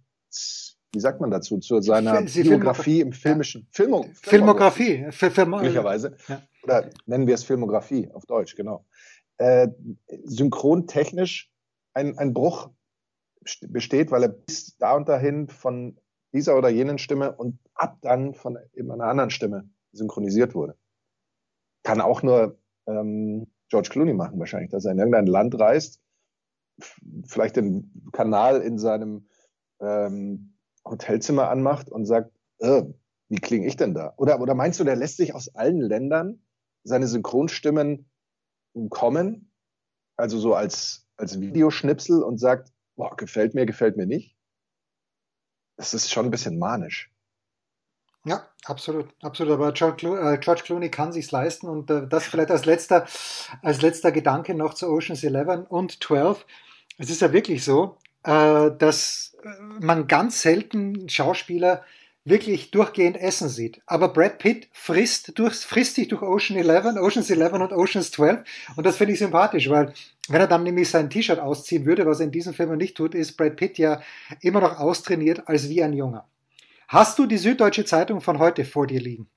wie 0.94 1.00
sagt 1.00 1.20
man 1.20 1.30
dazu, 1.30 1.58
zu 1.58 1.80
seiner 1.80 2.22
Biografie 2.22 3.00
im 3.00 3.12
filmischen 3.12 3.62
ja. 3.62 3.68
Filmo, 3.70 4.06
Filmografie, 4.22 5.06
möglicherweise. 5.46 6.16
Ja. 6.28 6.42
Oder 6.62 6.90
nennen 7.06 7.26
wir 7.26 7.34
es 7.34 7.44
Filmografie 7.44 8.10
auf 8.12 8.26
Deutsch, 8.26 8.56
genau. 8.56 8.86
Äh, 9.36 9.68
synchrontechnisch 10.24 11.50
ein, 11.92 12.16
ein 12.18 12.32
Bruch 12.32 12.70
besteht, 13.68 14.10
weil 14.10 14.22
er 14.22 14.28
bis 14.28 14.76
da 14.78 14.94
und 14.94 15.08
dahin 15.08 15.48
von 15.48 15.98
dieser 16.32 16.56
oder 16.56 16.68
jenen 16.68 16.98
Stimme 16.98 17.34
und 17.36 17.58
ab 17.74 17.98
dann 18.00 18.34
von 18.34 18.58
eben 18.72 18.90
einer 18.90 19.04
anderen 19.04 19.30
Stimme 19.30 19.68
synchronisiert 19.92 20.54
wurde. 20.54 20.76
Kann 21.82 22.00
auch 22.00 22.22
nur 22.22 22.58
ähm, 22.86 23.46
George 23.68 23.90
Clooney 23.90 24.14
machen 24.14 24.38
wahrscheinlich, 24.38 24.70
dass 24.70 24.84
er 24.84 24.92
in 24.92 24.98
irgendein 24.98 25.26
Land 25.26 25.58
reist, 25.58 26.00
vielleicht 27.26 27.56
den 27.56 28.08
Kanal 28.12 28.60
in 28.62 28.78
seinem 28.78 29.28
ähm, 29.80 30.53
Hotelzimmer 30.84 31.48
anmacht 31.48 31.90
und 31.90 32.06
sagt, 32.06 32.32
äh, 32.58 32.82
wie 33.28 33.40
klinge 33.40 33.66
ich 33.66 33.76
denn 33.76 33.94
da? 33.94 34.14
Oder, 34.16 34.40
oder 34.40 34.54
meinst 34.54 34.80
du, 34.80 34.84
der 34.84 34.96
lässt 34.96 35.16
sich 35.16 35.34
aus 35.34 35.54
allen 35.54 35.80
Ländern 35.80 36.42
seine 36.84 37.06
Synchronstimmen 37.06 38.10
kommen? 38.90 39.50
Also 40.16 40.38
so 40.38 40.54
als, 40.54 41.06
als 41.16 41.40
Videoschnipsel 41.40 42.22
und 42.22 42.38
sagt, 42.38 42.72
boah, 42.96 43.16
gefällt 43.16 43.54
mir, 43.54 43.66
gefällt 43.66 43.96
mir 43.96 44.06
nicht? 44.06 44.36
Das 45.76 45.94
ist 45.94 46.12
schon 46.12 46.26
ein 46.26 46.30
bisschen 46.30 46.58
manisch. 46.58 47.10
Ja, 48.26 48.48
absolut, 48.64 49.14
absolut. 49.22 49.52
Aber 49.52 49.68
äh, 49.68 50.38
George 50.38 50.62
Clooney 50.64 50.90
kann 50.90 51.12
sich's 51.12 51.30
leisten 51.30 51.68
und 51.68 51.90
äh, 51.90 52.06
das 52.06 52.24
vielleicht 52.24 52.50
als 52.50 52.64
letzter, 52.64 53.06
als 53.60 53.82
letzter 53.82 54.12
Gedanke 54.12 54.54
noch 54.54 54.74
zu 54.74 54.88
Ocean's 54.88 55.22
11 55.22 55.66
und 55.68 56.02
12. 56.02 56.46
Es 56.96 57.10
ist 57.10 57.20
ja 57.20 57.32
wirklich 57.32 57.64
so, 57.64 57.98
dass 58.30 59.36
äh, 59.42 59.48
man 59.80 60.06
ganz 60.06 60.42
selten 60.42 61.08
Schauspieler 61.08 61.84
wirklich 62.24 62.70
durchgehend 62.70 63.18
essen 63.18 63.48
sieht. 63.48 63.82
Aber 63.86 64.08
Brad 64.08 64.38
Pitt 64.38 64.68
frisst, 64.72 65.38
durch, 65.38 65.56
frisst 65.56 65.96
sich 65.96 66.08
durch 66.08 66.22
Ocean 66.22 66.58
11, 66.58 66.96
Oceans 66.96 67.30
11 67.30 67.52
und 67.52 67.72
Oceans 67.72 68.10
12 68.12 68.44
und 68.76 68.86
das 68.86 68.96
finde 68.96 69.12
ich 69.12 69.18
sympathisch, 69.18 69.68
weil 69.68 69.92
wenn 70.28 70.40
er 70.40 70.46
dann 70.46 70.62
nämlich 70.62 70.88
sein 70.88 71.10
T-Shirt 71.10 71.38
ausziehen 71.38 71.84
würde, 71.84 72.06
was 72.06 72.20
er 72.20 72.26
in 72.26 72.32
diesem 72.32 72.54
Film 72.54 72.74
nicht 72.78 72.96
tut, 72.96 73.14
ist 73.14 73.36
Brad 73.36 73.56
Pitt 73.56 73.76
ja 73.76 74.00
immer 74.40 74.60
noch 74.60 74.78
austrainiert 74.78 75.46
als 75.46 75.68
wie 75.68 75.82
ein 75.82 75.92
Junger. 75.92 76.26
Hast 76.88 77.18
du 77.18 77.26
die 77.26 77.38
Süddeutsche 77.38 77.84
Zeitung 77.84 78.22
von 78.22 78.38
heute 78.38 78.64
vor 78.64 78.86
dir 78.86 79.00
liegen? 79.00 79.28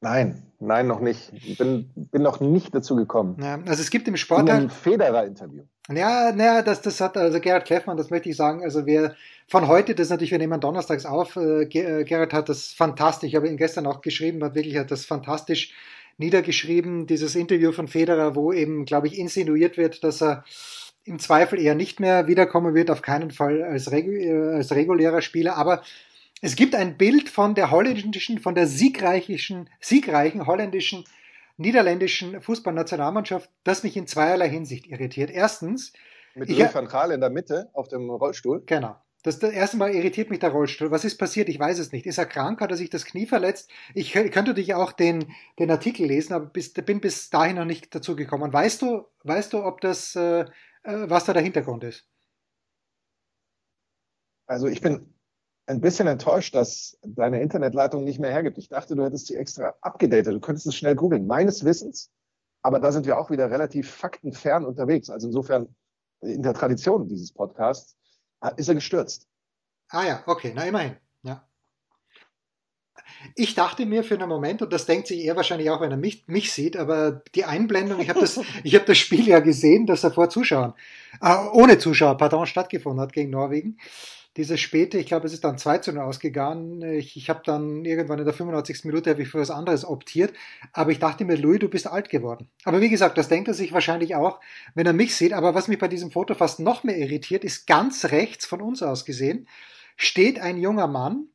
Nein, 0.00 0.42
nein, 0.58 0.86
noch 0.86 1.00
nicht. 1.00 1.30
Ich 1.34 1.58
bin, 1.58 1.90
bin 1.94 2.22
noch 2.22 2.40
nicht 2.40 2.74
dazu 2.74 2.96
gekommen. 2.96 3.36
Ja, 3.40 3.58
also 3.66 3.82
es 3.82 3.90
gibt 3.90 4.08
im 4.08 4.16
Sport. 4.16 4.42
In 4.42 4.50
einem 4.50 4.70
Federer-Interview. 4.70 5.64
Ja, 5.92 6.32
naja, 6.32 6.62
das, 6.62 6.80
das 6.80 7.00
hat 7.00 7.16
also 7.16 7.40
Gerhard 7.40 7.66
Kleffmann, 7.66 7.96
das 7.96 8.10
möchte 8.10 8.30
ich 8.30 8.36
sagen. 8.36 8.62
Also 8.62 8.86
wer 8.86 9.14
von 9.48 9.68
heute, 9.68 9.94
das 9.94 10.08
natürlich, 10.08 10.30
wir 10.30 10.38
nehmen 10.38 10.60
donnerstags 10.60 11.04
auf, 11.04 11.36
äh, 11.36 11.64
äh, 11.64 12.04
Gerhard 12.04 12.32
hat 12.32 12.48
das 12.48 12.68
fantastisch, 12.68 13.30
ich 13.30 13.36
habe 13.36 13.48
ihn 13.48 13.56
gestern 13.56 13.86
auch 13.86 14.00
geschrieben, 14.00 14.42
hat 14.44 14.54
wirklich 14.54 14.76
hat 14.76 14.90
das 14.90 15.04
fantastisch 15.04 15.74
niedergeschrieben, 16.16 17.06
dieses 17.06 17.34
Interview 17.34 17.72
von 17.72 17.88
Federer, 17.88 18.36
wo 18.36 18.52
eben, 18.52 18.84
glaube 18.84 19.08
ich, 19.08 19.18
insinuiert 19.18 19.76
wird, 19.76 20.04
dass 20.04 20.22
er 20.22 20.44
im 21.04 21.18
Zweifel 21.18 21.58
eher 21.58 21.74
nicht 21.74 21.98
mehr 21.98 22.28
wiederkommen 22.28 22.74
wird, 22.74 22.90
auf 22.90 23.02
keinen 23.02 23.30
Fall 23.30 23.62
als, 23.62 23.90
regu 23.90 24.12
äh, 24.12 24.54
als 24.56 24.72
regulärer 24.72 25.22
Spieler, 25.22 25.56
aber 25.56 25.82
es 26.40 26.56
gibt 26.56 26.74
ein 26.74 26.96
Bild 26.96 27.28
von 27.28 27.54
der 27.54 27.70
holländischen, 27.70 28.38
von 28.38 28.54
der 28.54 28.66
siegreichen, 28.66 29.68
siegreichen 29.80 30.46
holländischen, 30.46 31.04
niederländischen 31.58 32.40
Fußballnationalmannschaft, 32.40 33.50
das 33.62 33.82
mich 33.82 33.96
in 33.96 34.06
zweierlei 34.06 34.48
Hinsicht 34.48 34.86
irritiert. 34.86 35.30
Erstens. 35.30 35.92
Mit 36.34 36.48
Louis 36.48 36.74
van 36.74 36.86
Gaal 36.86 37.10
in 37.10 37.20
der 37.20 37.30
Mitte 37.30 37.68
auf 37.74 37.88
dem 37.88 38.08
Rollstuhl. 38.08 38.62
Genau. 38.64 38.96
Das, 39.22 39.38
das 39.38 39.52
erste 39.52 39.76
Mal 39.76 39.94
irritiert 39.94 40.30
mich 40.30 40.38
der 40.38 40.48
Rollstuhl. 40.48 40.90
Was 40.90 41.04
ist 41.04 41.18
passiert? 41.18 41.50
Ich 41.50 41.60
weiß 41.60 41.78
es 41.78 41.92
nicht. 41.92 42.06
Ist 42.06 42.16
er 42.16 42.24
krank? 42.24 42.62
Hat 42.62 42.70
er 42.70 42.78
sich 42.78 42.88
das 42.88 43.04
Knie 43.04 43.26
verletzt? 43.26 43.70
Ich 43.94 44.12
könnte 44.12 44.38
natürlich 44.38 44.72
auch 44.72 44.92
den, 44.92 45.34
den 45.58 45.70
Artikel 45.70 46.06
lesen, 46.06 46.32
aber 46.32 46.46
bis, 46.46 46.72
bin 46.72 47.02
bis 47.02 47.28
dahin 47.28 47.56
noch 47.56 47.66
nicht 47.66 47.94
dazu 47.94 48.16
gekommen. 48.16 48.50
Weißt 48.50 48.80
du, 48.80 49.04
weißt 49.24 49.52
du, 49.52 49.62
ob 49.62 49.82
das, 49.82 50.16
äh, 50.16 50.40
äh 50.40 50.46
was 50.84 51.26
da 51.26 51.34
der 51.34 51.42
Hintergrund 51.42 51.84
ist? 51.84 52.06
Also 54.46 54.68
ich 54.68 54.80
bin 54.80 55.12
ein 55.70 55.80
bisschen 55.80 56.08
enttäuscht, 56.08 56.54
dass 56.54 56.98
deine 57.02 57.40
Internetleitung 57.40 58.02
nicht 58.02 58.18
mehr 58.18 58.32
hergibt. 58.32 58.58
Ich 58.58 58.68
dachte, 58.68 58.96
du 58.96 59.04
hättest 59.04 59.28
sie 59.28 59.36
extra 59.36 59.74
abgedatet. 59.80 60.34
Du 60.34 60.40
könntest 60.40 60.66
es 60.66 60.74
schnell 60.74 60.96
googeln. 60.96 61.26
Meines 61.26 61.64
Wissens, 61.64 62.10
aber 62.62 62.80
da 62.80 62.90
sind 62.90 63.06
wir 63.06 63.18
auch 63.18 63.30
wieder 63.30 63.50
relativ 63.50 63.90
faktenfern 63.90 64.64
unterwegs. 64.64 65.10
Also 65.10 65.28
insofern 65.28 65.74
in 66.20 66.42
der 66.42 66.54
Tradition 66.54 67.08
dieses 67.08 67.32
Podcasts 67.32 67.96
ist 68.56 68.68
er 68.68 68.74
gestürzt. 68.74 69.28
Ah 69.88 70.04
ja, 70.04 70.22
okay, 70.26 70.52
na 70.54 70.64
immerhin. 70.64 70.96
Ja. 71.22 71.48
Ich 73.36 73.54
dachte 73.54 73.86
mir 73.86 74.02
für 74.02 74.14
einen 74.14 74.28
Moment, 74.28 74.62
und 74.62 74.72
das 74.72 74.86
denkt 74.86 75.06
sich 75.06 75.24
er 75.24 75.36
wahrscheinlich 75.36 75.70
auch, 75.70 75.80
wenn 75.80 75.90
er 75.90 75.96
mich, 75.96 76.26
mich 76.26 76.52
sieht, 76.52 76.76
aber 76.76 77.22
die 77.34 77.44
Einblendung, 77.44 78.00
ich 78.00 78.08
habe 78.08 78.20
das, 78.20 78.40
ich 78.64 78.74
hab 78.74 78.86
das 78.86 78.98
Spiel 78.98 79.26
ja 79.26 79.38
gesehen, 79.38 79.86
dass 79.86 80.02
er 80.02 80.10
vor 80.10 80.28
Zuschauern, 80.30 80.74
äh, 81.22 81.36
ohne 81.52 81.78
Zuschauer, 81.78 82.16
pardon, 82.16 82.46
stattgefunden 82.46 83.00
hat 83.00 83.12
gegen 83.12 83.30
Norwegen 83.30 83.78
dieses 84.36 84.60
späte, 84.60 84.98
ich 84.98 85.06
glaube, 85.06 85.26
es 85.26 85.32
ist 85.32 85.42
dann 85.42 85.58
2 85.58 85.78
zu 85.78 85.92
0 85.92 86.02
ausgegangen. 86.02 86.82
Ich, 86.82 87.16
ich 87.16 87.28
habe 87.28 87.42
dann 87.44 87.84
irgendwann 87.84 88.20
in 88.20 88.24
der 88.24 88.34
85. 88.34 88.84
Minute 88.84 89.16
ich 89.18 89.28
für 89.28 89.40
was 89.40 89.50
anderes 89.50 89.84
optiert. 89.84 90.32
Aber 90.72 90.92
ich 90.92 91.00
dachte 91.00 91.24
mir, 91.24 91.36
Louis, 91.36 91.58
du 91.58 91.68
bist 91.68 91.88
alt 91.88 92.10
geworden. 92.10 92.48
Aber 92.64 92.80
wie 92.80 92.88
gesagt, 92.88 93.18
das 93.18 93.28
denkt 93.28 93.48
er 93.48 93.54
sich 93.54 93.72
wahrscheinlich 93.72 94.14
auch, 94.14 94.40
wenn 94.74 94.86
er 94.86 94.92
mich 94.92 95.16
sieht. 95.16 95.32
Aber 95.32 95.54
was 95.54 95.66
mich 95.66 95.78
bei 95.78 95.88
diesem 95.88 96.12
Foto 96.12 96.34
fast 96.34 96.60
noch 96.60 96.84
mehr 96.84 96.96
irritiert, 96.96 97.42
ist 97.42 97.66
ganz 97.66 98.06
rechts 98.06 98.46
von 98.46 98.62
uns 98.62 98.82
aus 98.82 99.04
gesehen, 99.04 99.48
steht 99.96 100.38
ein 100.38 100.58
junger 100.58 100.86
Mann 100.86 101.26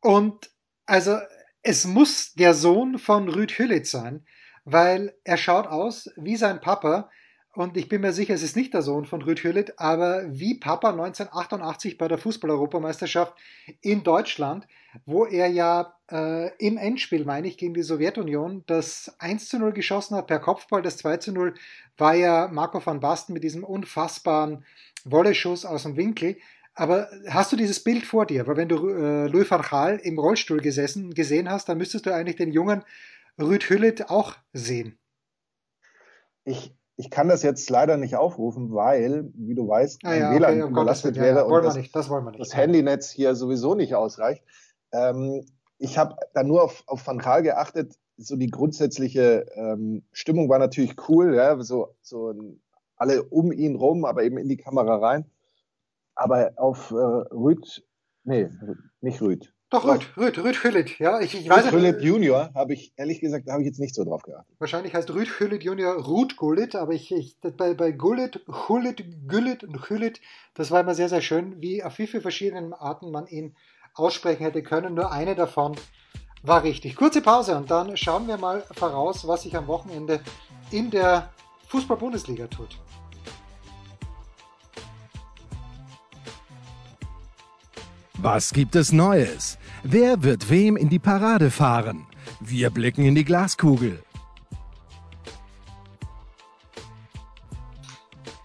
und 0.00 0.50
also 0.86 1.18
es 1.62 1.84
muss 1.84 2.34
der 2.34 2.54
Sohn 2.54 2.98
von 2.98 3.28
Rüd 3.28 3.52
Hüllitz 3.52 3.90
sein, 3.90 4.24
weil 4.64 5.14
er 5.24 5.36
schaut 5.36 5.66
aus 5.66 6.10
wie 6.16 6.36
sein 6.36 6.60
Papa, 6.60 7.10
und 7.54 7.76
ich 7.76 7.88
bin 7.88 8.00
mir 8.00 8.12
sicher, 8.12 8.32
es 8.32 8.42
ist 8.42 8.56
nicht 8.56 8.72
der 8.72 8.80
Sohn 8.80 9.04
von 9.04 9.20
Rüd 9.20 9.44
Hüllet, 9.44 9.78
aber 9.78 10.24
wie 10.26 10.54
Papa 10.54 10.90
1988 10.90 11.98
bei 11.98 12.08
der 12.08 12.16
Fußball-Europameisterschaft 12.16 13.34
in 13.82 14.02
Deutschland, 14.02 14.66
wo 15.04 15.26
er 15.26 15.48
ja 15.48 15.94
äh, 16.10 16.50
im 16.56 16.78
Endspiel, 16.78 17.26
meine 17.26 17.48
ich, 17.48 17.58
gegen 17.58 17.74
die 17.74 17.82
Sowjetunion 17.82 18.64
das 18.66 19.14
1 19.18 19.50
zu 19.50 19.58
0 19.58 19.72
geschossen 19.72 20.16
hat 20.16 20.28
per 20.28 20.38
Kopfball. 20.38 20.80
Das 20.80 20.96
2 20.96 21.18
zu 21.18 21.32
0 21.32 21.52
war 21.98 22.14
ja 22.14 22.48
Marco 22.50 22.84
van 22.84 23.00
Basten 23.00 23.34
mit 23.34 23.44
diesem 23.44 23.64
unfassbaren 23.64 24.64
Wolleschuss 25.04 25.66
aus 25.66 25.82
dem 25.82 25.96
Winkel. 25.96 26.38
Aber 26.74 27.10
hast 27.28 27.52
du 27.52 27.56
dieses 27.56 27.84
Bild 27.84 28.06
vor 28.06 28.24
dir? 28.24 28.46
Weil 28.46 28.56
wenn 28.56 28.68
du 28.68 28.88
äh, 28.88 29.26
Louis 29.26 29.50
van 29.50 29.60
Gaal 29.60 29.98
im 30.02 30.18
Rollstuhl 30.18 30.60
gesessen, 30.60 31.12
gesehen 31.12 31.50
hast, 31.50 31.68
dann 31.68 31.76
müsstest 31.76 32.06
du 32.06 32.14
eigentlich 32.14 32.36
den 32.36 32.50
jungen 32.50 32.82
Rüd 33.38 33.68
Hüllet 33.68 34.08
auch 34.08 34.36
sehen. 34.54 34.98
Ich 36.44 36.74
ich 37.02 37.10
kann 37.10 37.26
das 37.26 37.42
jetzt 37.42 37.68
leider 37.68 37.96
nicht 37.96 38.14
aufrufen, 38.14 38.72
weil, 38.72 39.28
wie 39.34 39.56
du 39.56 39.66
weißt, 39.66 40.02
ah, 40.04 40.14
ja, 40.14 40.28
ein 40.30 40.36
WLAN 40.36 40.62
okay, 40.62 40.70
überlastet 40.70 41.16
wäre 41.16 41.38
ja, 41.38 41.42
und 41.42 41.64
das, 41.64 41.74
das, 41.90 42.08
das 42.38 42.56
Handynetz 42.56 43.10
hier 43.10 43.34
sowieso 43.34 43.74
nicht 43.74 43.96
ausreicht. 43.96 44.44
Ähm, 44.92 45.44
ich 45.78 45.98
habe 45.98 46.14
da 46.32 46.44
nur 46.44 46.62
auf, 46.62 46.84
auf 46.86 47.04
Van 47.04 47.18
Gaal 47.18 47.42
geachtet. 47.42 47.98
So 48.18 48.36
die 48.36 48.50
grundsätzliche 48.50 49.46
ähm, 49.56 50.04
Stimmung 50.12 50.48
war 50.48 50.60
natürlich 50.60 50.94
cool, 51.08 51.34
ja, 51.34 51.60
so, 51.60 51.88
so 52.02 52.34
alle 52.94 53.24
um 53.24 53.50
ihn 53.50 53.74
rum, 53.74 54.04
aber 54.04 54.22
eben 54.22 54.38
in 54.38 54.48
die 54.48 54.58
Kamera 54.58 54.94
rein. 54.94 55.24
Aber 56.14 56.52
auf 56.54 56.92
äh, 56.92 56.94
Rüd, 56.94 57.84
nee, 58.22 58.48
nicht 59.00 59.20
Rüd, 59.20 59.51
doch, 59.72 59.86
Rüd, 59.86 60.06
Rüd, 60.18 60.38
Rüd 60.38 60.64
Hüllit, 60.64 60.98
ja. 60.98 61.20
Ich, 61.20 61.34
ich 61.34 61.48
weiß 61.48 61.72
Hüllit 61.72 62.02
Junior 62.02 62.50
habe 62.54 62.74
ich, 62.74 62.92
ehrlich 62.96 63.20
gesagt, 63.20 63.48
da 63.48 63.52
habe 63.52 63.62
ich 63.62 63.68
jetzt 63.68 63.80
nicht 63.80 63.94
so 63.94 64.04
drauf 64.04 64.22
geachtet. 64.22 64.54
Wahrscheinlich 64.58 64.94
heißt 64.94 65.10
Rüd 65.14 65.40
Hüllit 65.40 65.64
Junior 65.64 65.94
Ruth 65.94 66.36
Gullit, 66.36 66.74
aber 66.74 66.92
ich, 66.92 67.10
ich 67.10 67.38
bei, 67.40 67.72
bei 67.72 67.90
Gullit, 67.92 68.44
Hullit, 68.68 69.02
Güllit 69.26 69.64
und 69.64 69.88
Hüllit, 69.88 70.20
das 70.52 70.70
war 70.70 70.80
immer 70.82 70.94
sehr, 70.94 71.08
sehr 71.08 71.22
schön, 71.22 71.62
wie 71.62 71.82
auf 71.82 71.98
wie 71.98 72.06
viele 72.06 72.20
verschiedenen 72.20 72.74
Arten 72.74 73.10
man 73.10 73.26
ihn 73.26 73.56
aussprechen 73.94 74.44
hätte 74.44 74.62
können. 74.62 74.92
Nur 74.94 75.10
eine 75.10 75.34
davon 75.34 75.74
war 76.42 76.62
richtig. 76.64 76.94
Kurze 76.94 77.22
Pause 77.22 77.56
und 77.56 77.70
dann 77.70 77.96
schauen 77.96 78.28
wir 78.28 78.36
mal 78.36 78.64
voraus, 78.72 79.26
was 79.26 79.42
sich 79.42 79.56
am 79.56 79.68
Wochenende 79.68 80.20
in 80.70 80.90
der 80.90 81.30
Fußball-Bundesliga 81.68 82.46
tut. 82.48 82.78
Was 88.18 88.52
gibt 88.52 88.76
es 88.76 88.92
Neues? 88.92 89.58
Wer 89.84 90.22
wird 90.22 90.48
wem 90.48 90.76
in 90.76 90.88
die 90.88 91.00
Parade 91.00 91.50
fahren? 91.50 92.06
Wir 92.38 92.70
blicken 92.70 93.04
in 93.04 93.16
die 93.16 93.24
Glaskugel. 93.24 94.00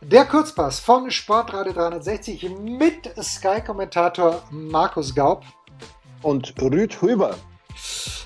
Der 0.02 0.26
Kurzpass 0.26 0.80
von 0.80 1.12
Sportradio 1.12 1.74
360 1.74 2.50
mit 2.60 3.14
Sky-Kommentator 3.22 4.42
Markus 4.50 5.14
Gaub. 5.14 5.44
Und 6.24 6.56
Rüd 6.60 7.00
Huber. 7.04 7.36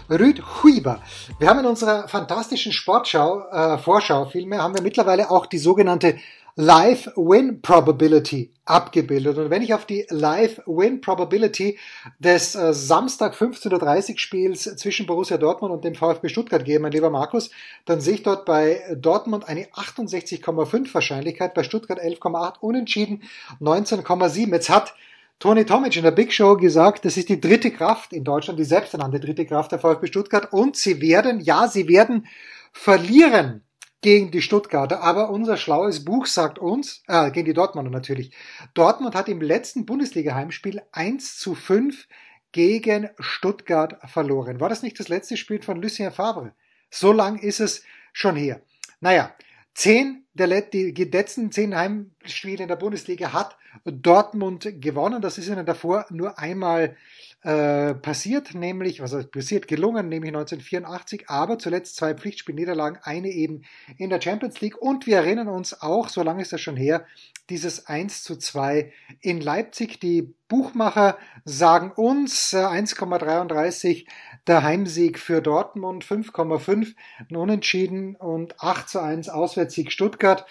Rüd 0.09 0.41
Huber. 0.63 1.01
Wir 1.37 1.49
haben 1.49 1.59
in 1.59 1.65
unserer 1.65 2.07
fantastischen 2.07 2.71
Sportschau, 2.71 3.45
äh, 3.51 3.77
Vorschau 3.77 4.25
vielmehr, 4.25 4.61
haben 4.63 4.73
wir 4.73 4.81
mittlerweile 4.81 5.31
auch 5.31 5.47
die 5.47 5.57
sogenannte 5.57 6.17
Live 6.55 7.09
Win 7.15 7.61
Probability 7.61 8.51
abgebildet. 8.65 9.37
Und 9.37 9.49
wenn 9.49 9.61
ich 9.61 9.73
auf 9.73 9.85
die 9.85 10.05
Live 10.09 10.61
Win 10.65 11.01
Probability 11.01 11.77
des 12.19 12.55
äh, 12.55 12.73
Samstag 12.73 13.35
15.30 13.35 14.11
Uhr 14.11 14.19
Spiels 14.19 14.63
zwischen 14.63 15.05
Borussia 15.05 15.37
Dortmund 15.37 15.73
und 15.73 15.83
dem 15.83 15.95
VfB 15.95 16.29
Stuttgart 16.29 16.65
gehe, 16.65 16.79
mein 16.79 16.91
lieber 16.91 17.09
Markus, 17.09 17.51
dann 17.85 18.01
sehe 18.01 18.15
ich 18.15 18.23
dort 18.23 18.45
bei 18.45 18.81
Dortmund 18.95 19.47
eine 19.47 19.65
68,5 19.67 20.93
Wahrscheinlichkeit, 20.93 21.53
bei 21.53 21.63
Stuttgart 21.63 21.99
11,8, 21.99 22.59
unentschieden 22.59 23.23
19,7. 23.61 24.51
Jetzt 24.51 24.69
hat 24.69 24.93
Tony 25.39 25.65
Tomic 25.65 25.95
in 25.95 26.03
der 26.03 26.11
Big 26.11 26.31
Show 26.31 26.55
gesagt, 26.55 27.03
das 27.03 27.17
ist 27.17 27.29
die 27.29 27.41
dritte 27.41 27.71
Kraft 27.71 28.13
in 28.13 28.23
Deutschland, 28.23 28.59
die 28.59 28.63
selbsternannte 28.63 29.19
dritte 29.19 29.45
Kraft 29.45 29.71
der 29.71 29.79
VfB 29.79 30.07
Stuttgart 30.07 30.53
und 30.53 30.75
sie 30.75 31.01
werden, 31.01 31.39
ja, 31.39 31.67
sie 31.67 31.87
werden 31.87 32.27
verlieren 32.71 33.63
gegen 34.01 34.31
die 34.31 34.41
Stuttgarter. 34.41 35.01
Aber 35.01 35.29
unser 35.29 35.57
schlaues 35.57 36.03
Buch 36.03 36.25
sagt 36.25 36.59
uns, 36.59 37.03
äh, 37.07 37.31
gegen 37.31 37.45
die 37.45 37.53
Dortmunder 37.53 37.91
natürlich. 37.91 38.31
Dortmund 38.73 39.15
hat 39.15 39.29
im 39.29 39.41
letzten 39.41 39.85
Bundesliga-Heimspiel 39.85 40.81
1 40.91 41.37
zu 41.37 41.55
5 41.55 42.07
gegen 42.51 43.09
Stuttgart 43.19 43.97
verloren. 44.09 44.59
War 44.59 44.69
das 44.69 44.83
nicht 44.83 44.99
das 44.99 45.07
letzte 45.07 45.37
Spiel 45.37 45.61
von 45.61 45.81
Lucien 45.81 46.11
Favre? 46.11 46.53
So 46.89 47.13
lang 47.13 47.37
ist 47.37 47.59
es 47.59 47.83
schon 48.11 48.35
her. 48.35 48.61
Naja, 48.99 49.33
zehn 49.73 50.21
der 50.33 50.61
die 50.61 50.91
letzten 50.91 51.51
zehn 51.51 51.75
Heimspiele 51.75 52.63
in 52.63 52.69
der 52.69 52.77
Bundesliga 52.77 53.33
hat 53.33 53.57
Dortmund 53.83 54.67
gewonnen. 54.81 55.21
Das 55.21 55.37
ist 55.37 55.49
ihnen 55.49 55.65
davor 55.65 56.05
nur 56.09 56.39
einmal 56.39 56.95
äh, 57.43 57.95
passiert, 57.95 58.53
nämlich, 58.53 59.01
was 59.01 59.13
heißt 59.13 59.31
passiert, 59.31 59.67
gelungen, 59.67 60.09
nämlich 60.09 60.29
1984, 60.29 61.27
aber 61.27 61.57
zuletzt 61.57 61.95
zwei 61.95 62.13
Pflichtspielniederlagen, 62.13 62.99
eine 63.01 63.29
eben 63.29 63.63
in 63.97 64.11
der 64.11 64.21
Champions 64.21 64.61
League. 64.61 64.79
Und 64.79 65.07
wir 65.07 65.17
erinnern 65.17 65.47
uns 65.47 65.81
auch, 65.81 66.09
so 66.09 66.21
lange 66.21 66.43
ist 66.43 66.53
das 66.53 66.61
schon 66.61 66.77
her, 66.77 67.05
dieses 67.49 67.87
1 67.87 68.23
zu 68.23 68.35
2 68.35 68.93
in 69.21 69.41
Leipzig. 69.41 69.99
Die 69.99 70.35
Buchmacher 70.47 71.17
sagen 71.43 71.91
uns 71.91 72.53
1,33 72.53 73.87
äh, 73.87 74.05
der 74.47 74.63
Heimsieg 74.63 75.17
für 75.17 75.41
Dortmund, 75.41 76.05
5,5 76.05 76.93
ein 77.29 77.35
Unentschieden 77.35 78.15
und 78.15 78.61
8 78.61 78.87
zu 78.87 78.99
1 78.99 79.29
Auswärtssieg 79.29 79.91
Stuttgart. 79.91 80.45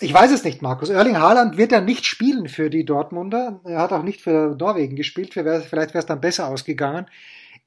Ich 0.00 0.12
weiß 0.12 0.32
es 0.32 0.42
nicht, 0.42 0.60
Markus. 0.60 0.90
Erling 0.90 1.18
Haaland 1.18 1.56
wird 1.56 1.70
ja 1.70 1.80
nicht 1.80 2.04
spielen 2.04 2.48
für 2.48 2.68
die 2.68 2.84
Dortmunder. 2.84 3.60
Er 3.64 3.78
hat 3.78 3.92
auch 3.92 4.02
nicht 4.02 4.20
für 4.20 4.56
Norwegen 4.58 4.96
gespielt. 4.96 5.34
Vielleicht 5.34 5.70
wäre 5.72 5.98
es 5.98 6.06
dann 6.06 6.20
besser 6.20 6.48
ausgegangen. 6.48 7.06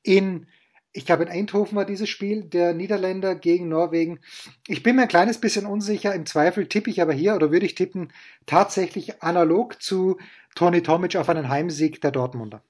In, 0.04 0.46
ich 0.92 1.06
glaube, 1.06 1.24
in 1.24 1.30
Eindhoven 1.30 1.78
war 1.78 1.86
dieses 1.86 2.10
Spiel 2.10 2.44
der 2.44 2.74
Niederländer 2.74 3.34
gegen 3.34 3.70
Norwegen. 3.70 4.20
Ich 4.68 4.84
bin 4.84 4.98
mir 4.98 5.04
ein 5.04 5.08
kleines 5.08 5.40
bisschen 5.40 5.66
unsicher. 5.66 6.14
Im 6.14 6.26
Zweifel 6.26 6.68
tippe 6.68 6.90
ich 6.90 7.02
aber 7.02 7.14
hier 7.14 7.34
oder 7.34 7.52
würde 7.52 7.66
ich 7.66 7.76
tippen 7.76 8.12
tatsächlich 8.46 9.24
analog 9.24 9.82
zu 9.82 10.18
Toni 10.54 10.84
Tomic 10.84 11.16
auf 11.16 11.30
einen 11.30 11.48
Heimsieg 11.48 12.02
der 12.02 12.12
Dortmunder. 12.12 12.62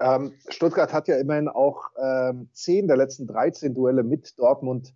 Ähm, 0.00 0.34
Stuttgart 0.48 0.92
hat 0.92 1.06
ja 1.06 1.18
immerhin 1.18 1.48
auch 1.48 1.90
ähm, 2.02 2.48
zehn 2.52 2.88
der 2.88 2.96
letzten 2.96 3.28
13 3.28 3.74
Duelle 3.74 4.02
mit 4.02 4.36
Dortmund 4.38 4.92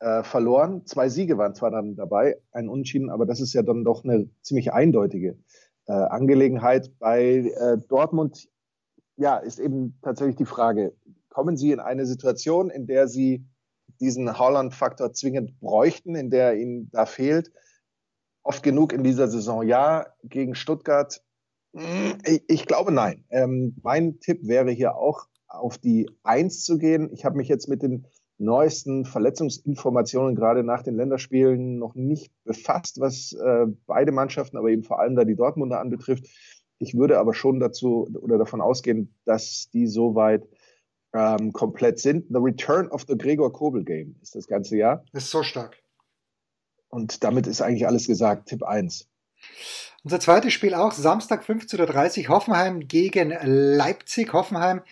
äh, 0.00 0.22
verloren. 0.22 0.84
Zwei 0.86 1.08
Siege 1.08 1.38
waren 1.38 1.54
zwar 1.54 1.70
dann 1.70 1.96
dabei, 1.96 2.38
ein 2.52 2.68
Unentschieden, 2.68 3.10
aber 3.10 3.26
das 3.26 3.40
ist 3.40 3.54
ja 3.54 3.62
dann 3.62 3.84
doch 3.84 4.04
eine 4.04 4.28
ziemlich 4.42 4.72
eindeutige 4.72 5.38
äh, 5.86 5.92
Angelegenheit. 5.92 6.92
Bei 6.98 7.22
äh, 7.22 7.78
Dortmund, 7.88 8.48
ja, 9.16 9.38
ist 9.38 9.58
eben 9.58 9.98
tatsächlich 10.02 10.36
die 10.36 10.44
Frage, 10.44 10.94
kommen 11.30 11.56
Sie 11.56 11.72
in 11.72 11.80
eine 11.80 12.06
Situation, 12.06 12.70
in 12.70 12.86
der 12.86 13.08
Sie 13.08 13.46
diesen 14.00 14.38
Holland-Faktor 14.38 15.12
zwingend 15.12 15.58
bräuchten, 15.60 16.14
in 16.14 16.30
der 16.30 16.56
Ihnen 16.56 16.90
da 16.90 17.06
fehlt? 17.06 17.52
Oft 18.42 18.62
genug 18.62 18.92
in 18.92 19.02
dieser 19.02 19.28
Saison 19.28 19.66
ja, 19.66 20.06
gegen 20.22 20.54
Stuttgart. 20.54 21.22
Ich, 22.24 22.42
ich 22.48 22.66
glaube 22.66 22.92
nein. 22.92 23.24
Ähm, 23.30 23.76
mein 23.82 24.20
Tipp 24.20 24.46
wäre 24.46 24.70
hier 24.70 24.96
auch 24.96 25.26
auf 25.48 25.78
die 25.78 26.10
Eins 26.22 26.64
zu 26.64 26.78
gehen. 26.78 27.10
Ich 27.12 27.24
habe 27.24 27.36
mich 27.36 27.48
jetzt 27.48 27.68
mit 27.68 27.82
den 27.82 28.06
neuesten 28.38 29.04
Verletzungsinformationen 29.04 30.34
gerade 30.34 30.62
nach 30.62 30.82
den 30.82 30.96
Länderspielen 30.96 31.78
noch 31.78 31.94
nicht 31.94 32.32
befasst, 32.44 33.00
was 33.00 33.32
äh, 33.32 33.66
beide 33.86 34.12
Mannschaften, 34.12 34.56
aber 34.56 34.68
eben 34.68 34.82
vor 34.82 35.00
allem 35.00 35.16
da 35.16 35.24
die 35.24 35.36
Dortmunder 35.36 35.80
anbetrifft. 35.80 36.26
Ich 36.78 36.94
würde 36.94 37.18
aber 37.18 37.32
schon 37.32 37.60
dazu 37.60 38.08
oder 38.20 38.36
davon 38.36 38.60
ausgehen, 38.60 39.14
dass 39.24 39.70
die 39.72 39.86
soweit 39.86 40.46
ähm, 41.14 41.52
komplett 41.52 41.98
sind. 41.98 42.26
The 42.28 42.38
Return 42.38 42.88
of 42.88 43.06
the 43.08 43.16
Gregor 43.16 43.52
Kobel 43.52 43.84
Game 43.84 44.16
ist 44.20 44.34
das 44.34 44.46
ganze 44.46 44.76
Jahr. 44.76 45.04
ist 45.12 45.30
so 45.30 45.42
stark. 45.42 45.78
Und 46.88 47.24
damit 47.24 47.46
ist 47.46 47.62
eigentlich 47.62 47.86
alles 47.86 48.06
gesagt. 48.06 48.48
Tipp 48.48 48.62
1. 48.62 49.08
Unser 50.04 50.20
zweites 50.20 50.52
Spiel 50.52 50.74
auch 50.74 50.92
Samstag 50.92 51.42
15.30 51.42 52.24
Uhr 52.24 52.28
Hoffenheim 52.28 52.86
gegen 52.86 53.34
Leipzig. 53.42 54.32
Hoffenheim 54.32 54.82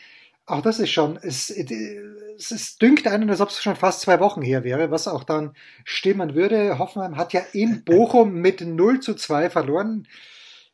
auch 0.47 0.61
das 0.61 0.79
ist 0.79 0.91
schon, 0.91 1.19
es, 1.23 1.51
es, 1.51 2.51
es 2.51 2.77
dünkt 2.77 3.07
einen, 3.07 3.31
als 3.31 3.41
ob 3.41 3.49
es 3.49 3.63
schon 3.63 3.77
fast 3.77 4.03
zwei 4.03 4.21
Wochen 4.21 4.43
her 4.43 4.65
wäre, 4.65 4.91
was 4.91 5.09
auch 5.09 5.25
dann 5.25 5.55
stimmen 5.85 6.35
würde. 6.35 6.79
Hoffenheim 6.79 7.17
hat 7.17 7.33
ja 7.33 7.43
in 7.53 7.85
Bochum 7.85 8.35
mit 8.35 8.61
0 8.61 9.01
zu 9.01 9.15
2 9.15 9.51
verloren. 9.51 10.07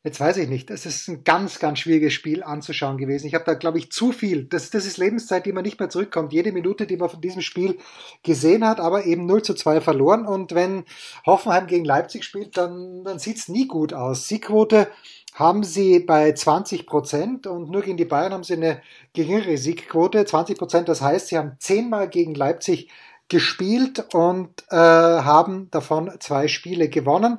Jetzt 0.02 0.18
weiß 0.18 0.38
ich 0.38 0.48
nicht, 0.48 0.70
es 0.70 0.86
ist 0.86 1.08
ein 1.08 1.24
ganz, 1.24 1.58
ganz 1.58 1.78
schwieriges 1.80 2.14
Spiel 2.14 2.42
anzuschauen 2.42 2.96
gewesen. 2.96 3.26
Ich 3.26 3.34
habe 3.34 3.44
da, 3.44 3.52
glaube 3.52 3.76
ich, 3.76 3.92
zu 3.92 4.12
viel. 4.12 4.44
Das, 4.44 4.70
das 4.70 4.86
ist 4.86 4.96
Lebenszeit, 4.96 5.44
die 5.44 5.52
man 5.52 5.62
nicht 5.62 5.78
mehr 5.78 5.90
zurückkommt. 5.90 6.32
Jede 6.32 6.52
Minute, 6.52 6.86
die 6.86 6.96
man 6.96 7.10
von 7.10 7.20
diesem 7.20 7.42
Spiel 7.42 7.76
gesehen 8.22 8.66
hat, 8.66 8.80
aber 8.80 9.04
eben 9.04 9.26
0 9.26 9.42
zu 9.42 9.52
2 9.52 9.82
verloren. 9.82 10.24
Und 10.24 10.54
wenn 10.54 10.84
Hoffenheim 11.26 11.66
gegen 11.66 11.84
Leipzig 11.84 12.24
spielt, 12.24 12.56
dann, 12.56 13.04
dann 13.04 13.18
sieht's 13.18 13.48
nie 13.48 13.66
gut 13.66 13.92
aus. 13.92 14.26
Siegquote 14.26 14.88
haben 15.34 15.64
sie 15.64 16.00
bei 16.00 16.32
20 16.32 16.86
Prozent 16.86 17.46
und 17.46 17.70
nur 17.70 17.82
gegen 17.82 17.96
die 17.96 18.04
Bayern 18.04 18.32
haben 18.32 18.44
sie 18.44 18.54
eine 18.54 18.82
geringere 19.12 19.56
Siegquote, 19.56 20.24
20 20.24 20.58
Prozent. 20.58 20.88
Das 20.88 21.00
heißt, 21.00 21.28
sie 21.28 21.38
haben 21.38 21.56
zehnmal 21.58 22.08
gegen 22.08 22.34
Leipzig 22.34 22.90
gespielt 23.28 24.12
und 24.12 24.50
äh, 24.70 24.76
haben 24.76 25.70
davon 25.70 26.10
zwei 26.18 26.48
Spiele 26.48 26.88
gewonnen. 26.88 27.38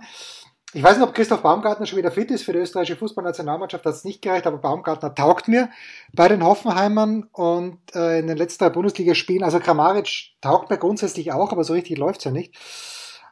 Ich 0.73 0.81
weiß 0.81 0.97
nicht, 0.97 1.05
ob 1.05 1.13
Christoph 1.13 1.41
Baumgartner 1.41 1.85
schon 1.85 1.97
wieder 1.97 2.11
fit 2.11 2.31
ist 2.31 2.43
für 2.43 2.53
die 2.53 2.59
österreichische 2.59 2.95
Fußballnationalmannschaft, 2.95 3.85
hat 3.85 3.93
es 3.93 4.05
nicht 4.05 4.21
gereicht, 4.21 4.47
aber 4.47 4.57
Baumgartner 4.57 5.13
taugt 5.13 5.49
mir 5.49 5.69
bei 6.13 6.29
den 6.29 6.45
Hoffenheimern 6.45 7.27
und 7.33 7.79
äh, 7.93 8.19
in 8.19 8.27
den 8.27 8.37
letzten 8.37 8.63
drei 8.63 8.69
Bundesligaspielen, 8.69 9.43
also 9.43 9.59
Kramaric 9.59 10.31
taugt 10.39 10.69
mir 10.69 10.77
grundsätzlich 10.77 11.33
auch, 11.33 11.51
aber 11.51 11.65
so 11.65 11.73
richtig 11.73 11.97
läuft's 11.97 12.23
ja 12.23 12.31
nicht. 12.31 12.55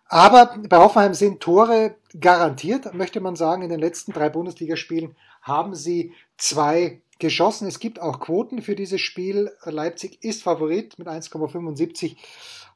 Aber 0.09 0.57
bei 0.67 0.77
Hoffenheim 0.77 1.13
sind 1.13 1.39
Tore 1.39 1.95
garantiert, 2.19 2.95
möchte 2.95 3.21
man 3.21 3.35
sagen. 3.35 3.61
In 3.61 3.69
den 3.69 3.79
letzten 3.79 4.11
drei 4.11 4.29
Bundesligaspielen 4.29 5.15
haben 5.43 5.75
sie 5.75 6.13
zwei 6.35 7.01
geschossen. 7.19 7.67
Es 7.67 7.79
gibt 7.79 8.01
auch 8.01 8.19
Quoten 8.19 8.63
für 8.63 8.75
dieses 8.75 9.01
Spiel. 9.01 9.51
Leipzig 9.65 10.23
ist 10.23 10.41
Favorit 10.41 10.97
mit 10.97 11.07
1,75. 11.07 12.17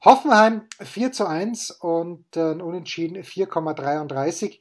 Hoffenheim 0.06 0.64
4 0.80 1.12
zu 1.12 1.26
1 1.26 1.72
und 1.72 2.24
äh, 2.36 2.52
Unentschieden 2.52 3.18
4,33. 3.18 4.60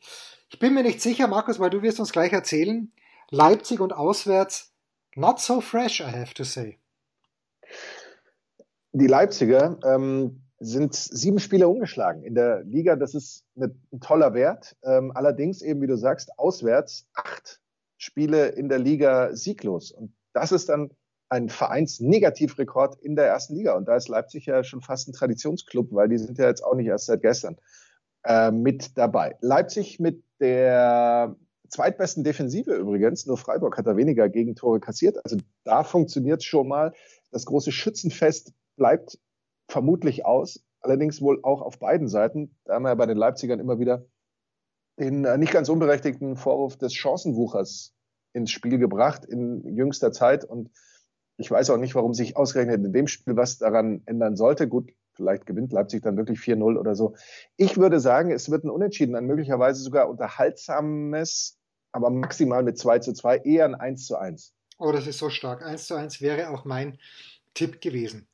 Ich 0.49 0.59
bin 0.59 0.73
mir 0.73 0.83
nicht 0.83 1.03
sicher, 1.03 1.27
Markus, 1.27 1.61
weil 1.61 1.71
du 1.71 1.83
wirst 1.83 2.01
uns 2.01 2.13
gleich 2.13 2.33
erzählen. 2.33 2.91
Leipzig 3.29 3.81
und 3.81 3.93
auswärts 3.93 4.73
not 5.15 5.41
so 5.41 5.61
fresh, 5.61 6.01
I 6.01 6.05
have 6.05 6.33
to 6.35 6.45
say. 6.45 6.79
Die 8.93 9.07
Leipziger 9.07 9.79
ähm, 9.85 10.42
sind 10.63 10.95
sieben 10.95 11.41
Spiele 11.41 11.69
ungeschlagen 11.69 12.23
in 12.23 12.35
der 12.35 12.63
Liga. 12.63 12.97
Das 12.97 13.15
ist 13.15 13.45
ein 13.57 14.01
toller 14.01 14.33
Wert. 14.33 14.77
Ähm, 14.85 15.13
allerdings 15.15 15.61
eben, 15.61 15.81
wie 15.83 15.87
du 15.87 15.97
sagst, 15.97 16.39
auswärts 16.39 17.07
acht 17.15 17.61
Spiele 17.99 18.49
in 18.49 18.69
der 18.69 18.79
Liga 18.79 19.35
sieglos. 19.35 19.91
Und 19.91 20.15
das 20.33 20.53
ist 20.53 20.69
dann 20.69 20.91
ein 21.29 21.49
Vereinsnegativrekord 21.49 22.97
in 23.01 23.17
der 23.17 23.27
ersten 23.27 23.57
Liga. 23.57 23.75
Und 23.75 23.89
da 23.89 23.97
ist 23.97 24.09
Leipzig 24.09 24.47
ja 24.47 24.63
schon 24.63 24.83
fast 24.83 25.09
ein 25.09 25.13
Traditionsclub, 25.13 25.93
weil 25.93 26.09
die 26.09 26.19
sind 26.19 26.39
ja 26.39 26.47
jetzt 26.47 26.63
auch 26.63 26.75
nicht 26.75 26.87
erst 26.87 27.07
seit 27.07 27.23
gestern 27.23 27.57
äh, 28.25 28.51
mit 28.51 28.97
dabei. 28.97 29.37
Leipzig 29.41 29.99
mit 29.99 30.23
der 30.41 31.35
zweitbesten 31.71 32.23
Defensive 32.23 32.75
übrigens. 32.75 33.27
Nur 33.27 33.37
Freiburg 33.37 33.79
hat 33.79 33.87
da 33.87 33.97
weniger 33.97 34.29
Gegentore 34.29 34.79
kassiert. 34.79 35.19
Also 35.25 35.39
da 35.65 35.83
funktioniert 35.83 36.45
schon 36.45 36.69
mal. 36.69 36.93
Das 37.31 37.47
große 37.47 37.73
Schützenfest 37.73 38.53
bleibt 38.77 39.19
vermutlich 39.73 40.25
aus. 40.25 40.63
Allerdings 40.81 41.21
wohl 41.21 41.41
auch 41.43 41.63
auf 41.63 41.79
beiden 41.79 42.09
Seiten. 42.09 42.57
Da 42.65 42.75
haben 42.75 42.83
wir 42.83 42.91
ja 42.91 42.95
bei 42.95 43.07
den 43.07 43.17
Leipzigern 43.17 43.61
immer 43.61 43.79
wieder 43.79 44.05
den 44.99 45.25
äh, 45.25 45.39
nicht 45.39 45.53
ganz 45.53 45.69
unberechtigten 45.69 46.37
Vorwurf 46.37 46.77
des 46.77 46.95
Chancenwuchers 46.95 47.95
ins 48.35 48.51
Spiel 48.51 48.79
gebracht 48.79 49.25
in 49.25 49.77
jüngster 49.77 50.13
Zeit. 50.13 50.45
Und 50.45 50.71
ich 51.39 51.51
weiß 51.51 51.71
auch 51.71 51.79
nicht, 51.79 51.95
warum 51.95 52.15
sich 52.15 52.37
ausgerechnet 52.37 52.85
in 52.85 52.93
dem 52.93 53.07
Spiel 53.07 53.37
was 53.37 53.59
daran 53.59 54.03
ändern 54.07 54.37
sollte. 54.37 54.69
Gut, 54.69 54.93
vielleicht 55.15 55.47
gewinnt 55.47 55.73
Leipzig 55.73 56.03
dann 56.03 56.17
wirklich 56.17 56.39
4-0 56.41 56.79
oder 56.79 56.95
so. 56.95 57.15
Ich 57.57 57.79
würde 57.79 58.01
sagen, 58.01 58.31
es 58.31 58.51
wird 58.51 58.65
ein 58.65 58.71
Unentschieden, 58.71 59.17
ein 59.17 59.27
möglicherweise 59.27 59.83
sogar 59.83 60.11
unterhaltsames, 60.11 61.59
aber 61.93 62.11
maximal 62.11 62.63
mit 62.63 62.79
2 62.79 62.99
zu 62.99 63.13
2, 63.15 63.39
eher 63.39 63.65
ein 63.65 63.75
1 63.75 64.07
zu 64.07 64.17
1. 64.17 64.55
Oh, 64.79 64.93
das 64.93 65.07
ist 65.07 65.19
so 65.19 65.31
stark. 65.31 65.65
1 65.65 65.87
zu 65.87 65.95
1 65.95 66.21
wäre 66.21 66.51
auch 66.51 66.65
mein 66.65 66.99
Tipp 67.55 67.81
gewesen. 67.81 68.29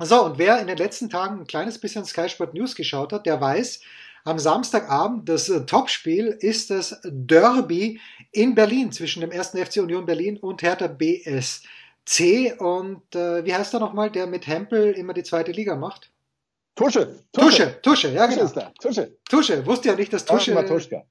So, 0.00 0.24
und 0.24 0.38
wer 0.38 0.60
in 0.60 0.68
den 0.68 0.78
letzten 0.78 1.10
Tagen 1.10 1.40
ein 1.40 1.46
kleines 1.46 1.78
bisschen 1.78 2.04
Sky 2.04 2.28
Sport 2.28 2.54
News 2.54 2.76
geschaut 2.76 3.12
hat, 3.12 3.26
der 3.26 3.40
weiß, 3.40 3.80
am 4.24 4.38
Samstagabend 4.38 5.28
das 5.28 5.48
äh, 5.48 5.66
Topspiel 5.66 6.26
ist 6.40 6.70
das 6.70 7.00
Derby 7.04 8.00
in 8.30 8.54
Berlin 8.54 8.92
zwischen 8.92 9.22
dem 9.22 9.32
1. 9.32 9.50
FC 9.50 9.78
Union 9.78 10.06
Berlin 10.06 10.36
und 10.36 10.62
Hertha 10.62 10.86
BSC. 10.86 12.52
Und 12.58 13.14
äh, 13.16 13.44
wie 13.44 13.54
heißt 13.54 13.74
er 13.74 13.80
nochmal, 13.80 14.10
der 14.10 14.28
mit 14.28 14.46
Hempel 14.46 14.92
immer 14.92 15.14
die 15.14 15.24
zweite 15.24 15.50
Liga 15.50 15.74
macht? 15.74 16.12
Tusche, 16.76 17.24
Tusche, 17.32 17.80
Tusche, 17.82 18.10
ja 18.10 18.26
genau. 18.26 18.46
Tusche, 18.46 18.72
Tusche. 18.80 19.16
Tusche, 19.28 19.66
wusste 19.66 19.88
ja 19.88 19.96
nicht, 19.96 20.12
dass 20.12 20.24
Tusche. 20.24 20.52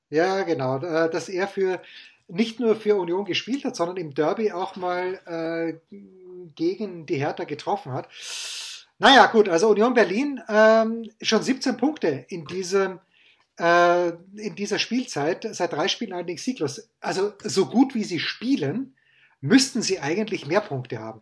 Ja, 0.10 0.43
genau, 0.43 0.78
äh, 0.78 1.10
dass 1.10 1.28
er 1.28 1.50
für 1.50 1.82
nicht 2.30 2.62
nur 2.62 2.76
für 2.78 2.95
Union 2.95 3.26
gespielt 3.26 3.65
hat, 3.65 3.76
sondern 3.76 3.97
im 3.97 4.13
Derby 4.13 4.54
auch 4.54 4.78
mal 4.78 5.19
äh, 5.26 5.95
gegen 6.56 7.06
die 7.06 7.15
Hertha 7.15 7.43
getroffen 7.43 7.91
hat. 7.91 8.08
Naja, 9.00 9.28
gut, 9.28 9.48
also 9.48 9.70
Union 9.70 9.94
Berlin 9.94 10.42
ähm, 10.50 11.10
schon 11.22 11.44
17 11.44 11.78
Punkte 11.78 12.26
in 12.30 12.46
diesem 12.46 13.00
äh, 13.60 14.10
in 14.36 14.56
dieser 14.56 14.80
Spielzeit, 14.80 15.48
seit 15.52 15.74
drei 15.74 15.88
Spielen 15.88 16.14
allerdings 16.14 16.44
sieglos. 16.44 16.90
Also 17.00 17.34
so 17.44 17.66
gut 17.66 17.96
wie 17.96 18.04
sie 18.04 18.20
spielen, 18.20 18.96
müssten 19.42 19.82
sie 19.82 20.00
eigentlich 20.00 20.48
mehr 20.48 20.62
Punkte 20.62 21.00
haben. 21.00 21.22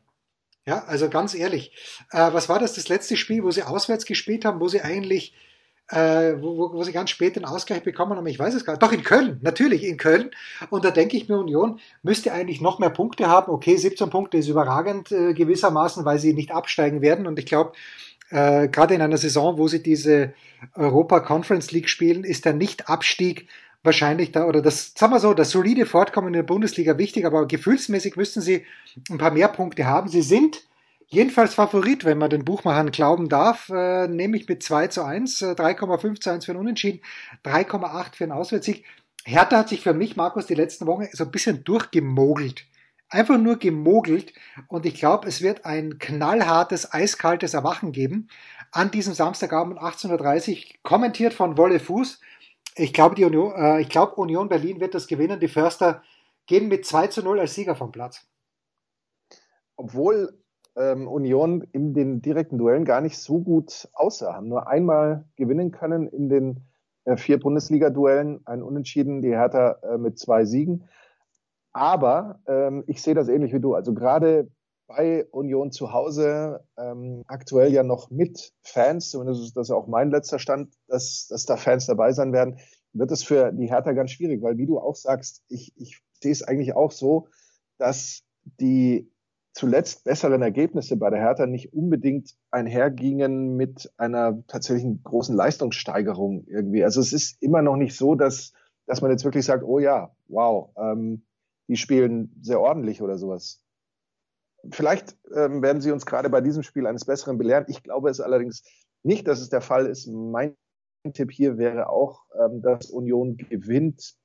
Ja, 0.66 0.84
also 0.86 1.10
ganz 1.10 1.36
ehrlich, 1.36 1.74
äh, 2.12 2.34
was 2.34 2.50
war 2.50 2.60
das 2.60 2.74
das 2.74 2.90
letzte 2.90 3.18
Spiel, 3.18 3.44
wo 3.44 3.52
sie 3.52 3.64
auswärts 3.64 4.06
gespielt 4.06 4.46
haben, 4.46 4.60
wo 4.60 4.68
sie 4.68 4.82
eigentlich, 4.82 5.34
äh, 5.89 6.34
wo, 6.41 6.74
wo, 6.74 6.84
sie 6.84 6.91
ganz 6.91 7.12
spät 7.12 7.36
den 7.36 7.45
Ausgleich 7.45 7.84
bekommen 7.84 8.17
haben? 8.17 8.26
Ich 8.28 8.39
weiß 8.39 8.54
es 8.54 8.65
gar 8.65 8.74
nicht. 8.74 8.84
Doch 8.84 8.91
in 8.91 9.04
Köln, 9.04 9.39
natürlich 9.41 9.84
in 9.84 9.98
Köln. 9.98 10.32
Und 10.69 10.84
da 10.84 10.91
denke 10.91 11.15
ich 11.15 11.30
mir, 11.30 11.38
Union 11.38 11.80
müsste 12.02 12.34
eigentlich 12.34 12.62
noch 12.62 12.80
mehr 12.80 12.89
Punkte 12.89 13.28
haben. 13.28 13.52
Okay, 13.52 13.78
17 13.78 14.10
Punkte 14.10 14.38
ist 14.38 14.48
überragend 14.48 15.12
äh, 15.12 15.34
gewissermaßen, 15.34 16.04
weil 16.06 16.19
sie 16.19 16.34
nicht 16.34 16.52
absteigen 16.52 17.02
werden. 17.02 17.28
Und 17.28 17.38
ich 17.38 17.45
glaube, 17.45 17.74
äh, 18.32 18.67
gerade 18.67 18.95
in 18.95 19.02
einer 19.02 19.17
Saison, 19.17 19.58
wo 19.58 19.67
sie 19.67 19.84
diese 19.84 20.34
Europa 20.74 21.19
Conference 21.19 21.71
League 21.71 21.89
spielen, 21.89 22.24
ist 22.24 22.45
der 22.45 22.54
Nicht-Abstieg 22.54 23.48
wahrscheinlich 23.84 24.32
da, 24.32 24.45
oder 24.45 24.63
das, 24.63 24.93
sagen 24.95 25.13
wir 25.13 25.19
so, 25.19 25.36
das 25.36 25.52
solide 25.52 25.86
Fortkommen 25.86 26.30
in 26.30 26.34
der 26.34 26.43
Bundesliga 26.43 26.98
wichtig, 26.98 27.26
aber 27.26 27.45
gefühlsmäßig 27.48 28.15
müssten 28.15 28.41
sie 28.41 28.65
ein 29.12 29.19
paar 29.19 29.32
mehr 29.32 29.48
Punkte 29.48 29.86
haben. 29.86 30.10
Sie 30.10 30.24
sind 30.24 30.63
jedenfalls 31.08 31.54
Favorit, 31.54 32.06
wenn 32.06 32.18
man 32.18 32.30
den 32.30 32.46
Buchmachern 32.46 32.91
glauben 32.91 33.30
darf, 33.30 33.70
äh, 33.70 34.08
nämlich 34.08 34.48
mit 34.48 34.63
2 34.63 34.88
zu 34.88 35.04
1, 35.04 35.41
äh, 35.41 35.56
3,5 35.56 36.20
zu 36.20 36.32
1 36.32 36.46
für 36.46 36.52
einen 36.52 36.62
Unentschieden, 36.62 37.02
3,8 37.44 38.15
für 38.15 38.24
einen 38.26 38.34
Auswärtssieg. 38.34 38.86
Hertha 39.26 39.58
hat 39.58 39.70
sich 39.70 39.82
für 39.82 39.94
mich, 39.94 40.15
Markus, 40.15 40.46
die 40.46 40.56
letzten 40.56 40.86
Wochen 40.86 41.08
so 41.12 41.24
ein 41.24 41.32
bisschen 41.32 41.63
durchgemogelt. 41.63 42.65
Einfach 43.10 43.38
nur 43.38 43.58
gemogelt. 43.58 44.34
Und 44.68 44.86
ich 44.86 44.96
glaube, 44.96 45.28
es 45.28 45.41
wird 45.41 45.65
ein 45.65 46.00
knallhartes, 46.00 46.91
eiskaltes 46.91 47.54
Erwachen 47.54 47.91
geben 47.91 48.30
an 48.72 48.91
diesem 48.91 49.13
Samstagabend 49.13 49.80
18.30 49.80 50.52
Uhr, 50.52 50.63
kommentiert 50.84 51.34
von 51.34 51.58
Wolle 51.58 51.80
Fuß. 51.80 52.20
Ich 52.76 52.94
glaube, 52.94 53.15
die 53.15 53.24
Union, 53.24 53.54
äh, 53.56 53.82
ich 53.82 53.89
glaube, 53.89 54.15
Union 54.15 54.50
Berlin 54.50 54.80
wird 54.80 54.94
das 54.94 55.08
gewinnen. 55.08 55.39
Die 55.39 55.48
Förster 55.48 56.04
gehen 56.46 56.68
mit 56.68 56.86
2 56.86 57.08
zu 57.08 57.24
0 57.24 57.39
als 57.39 57.56
Sieger 57.56 57.76
vom 57.76 57.91
Platz. 57.91 58.28
Obwohl 59.78 60.38
ähm, 60.76 61.08
Union 61.08 61.62
in 61.72 61.94
den 61.94 62.22
direkten 62.22 62.58
Duellen 62.58 62.86
gar 62.86 63.02
nicht 63.02 63.18
so 63.18 63.40
gut 63.40 63.88
aussah, 63.94 64.36
haben 64.36 64.50
nur 64.50 64.68
einmal 64.68 65.26
gewinnen 65.36 65.72
können 65.72 66.08
in 66.08 66.30
den 66.30 66.62
äh, 67.06 67.18
vier 67.18 67.40
Bundesliga-Duellen, 67.40 68.42
ein 68.46 68.62
Unentschieden, 68.62 69.22
die 69.22 69.36
Hertha 69.36 69.78
äh, 69.84 69.98
mit 69.98 70.20
zwei 70.20 70.46
Siegen. 70.46 70.88
Aber 71.72 72.40
ähm, 72.48 72.84
ich 72.88 73.02
sehe 73.02 73.16
das 73.16 73.28
ähnlich 73.28 73.54
wie 73.54 73.60
du. 73.60 73.74
Also 73.74 73.94
gerade 73.94 74.50
bei 74.88 75.26
Union 75.32 75.72
zu 75.72 75.94
Hause, 75.94 76.64
ähm, 76.78 77.24
aktuell 77.28 77.72
ja 77.72 77.84
noch 77.84 78.12
mit 78.12 78.54
Fans, 78.62 79.10
zumindest 79.10 79.44
ist 79.44 79.58
das 79.58 79.72
auch 79.72 79.88
mein 79.88 80.12
letzter 80.12 80.40
Stand, 80.40 80.74
dass, 80.88 81.28
dass 81.30 81.46
da 81.46 81.58
Fans 81.58 81.86
dabei 81.88 82.12
sein 82.12 82.34
werden, 82.34 82.60
wird 82.94 83.12
es 83.12 83.24
für 83.24 83.52
die 83.52 83.68
Hertha 83.68 83.92
ganz 83.94 84.12
schwierig, 84.12 84.42
weil 84.42 84.58
wie 84.58 84.68
du 84.68 84.80
auch 84.80 84.96
sagst, 84.96 85.44
ich, 85.50 85.74
ich 85.76 86.02
sehe 86.22 86.32
es 86.32 86.44
eigentlich 86.44 86.76
auch 86.76 86.92
so, 86.92 87.28
dass 87.78 88.24
die 88.60 89.12
zuletzt 89.56 90.04
besseren 90.04 90.41
Ergebnisse 90.41 90.98
bei 90.98 91.10
der 91.10 91.20
Hertha 91.20 91.46
nicht 91.46 91.74
unbedingt 91.74 92.36
einhergingen 92.52 93.56
mit 93.56 93.91
einer 93.98 94.46
tatsächlichen 94.48 95.02
großen 95.04 95.36
Leistungssteigerung 95.36 96.46
irgendwie. 96.48 96.84
Also 96.84 97.02
es 97.02 97.13
ist 97.13 97.41
immer 97.41 97.62
noch 97.62 97.78
nicht 97.78 97.96
so, 97.96 98.15
dass, 98.15 98.54
dass 98.86 99.02
man 99.02 99.12
jetzt 99.12 99.24
wirklich 99.24 99.46
sagt, 99.46 99.63
oh 99.63 99.80
ja, 99.80 100.12
wow, 100.28 100.72
ähm, 100.78 101.26
die 101.68 101.78
spielen 101.78 102.36
sehr 102.41 102.60
ordentlich 102.60 103.02
oder 103.02 103.18
sowas 103.18 103.65
vielleicht 104.72 105.18
ähm, 105.36 105.62
werden 105.62 105.82
Sie 105.82 105.91
uns 105.91 106.06
gerade 106.06 106.30
bei 106.30 106.41
diesem 106.41 106.63
Spiel 106.63 106.88
eines 106.88 107.06
Besseren 107.06 107.38
belehren. 107.38 107.65
Ich 107.68 107.84
glaube 107.84 108.10
es 108.10 108.20
allerdings 108.20 108.63
nicht, 109.04 109.28
dass 109.28 109.39
es 109.39 109.50
der 109.50 109.62
Fall 109.62 109.86
ist. 109.86 110.08
Mein 110.08 110.56
Tipp 111.13 111.32
hier 111.32 111.58
wäre 111.58 111.89
auch, 111.89 112.26
ähm, 112.39 112.62
dass 112.62 112.89
Union 112.89 113.38
gewinnt. 113.38 114.15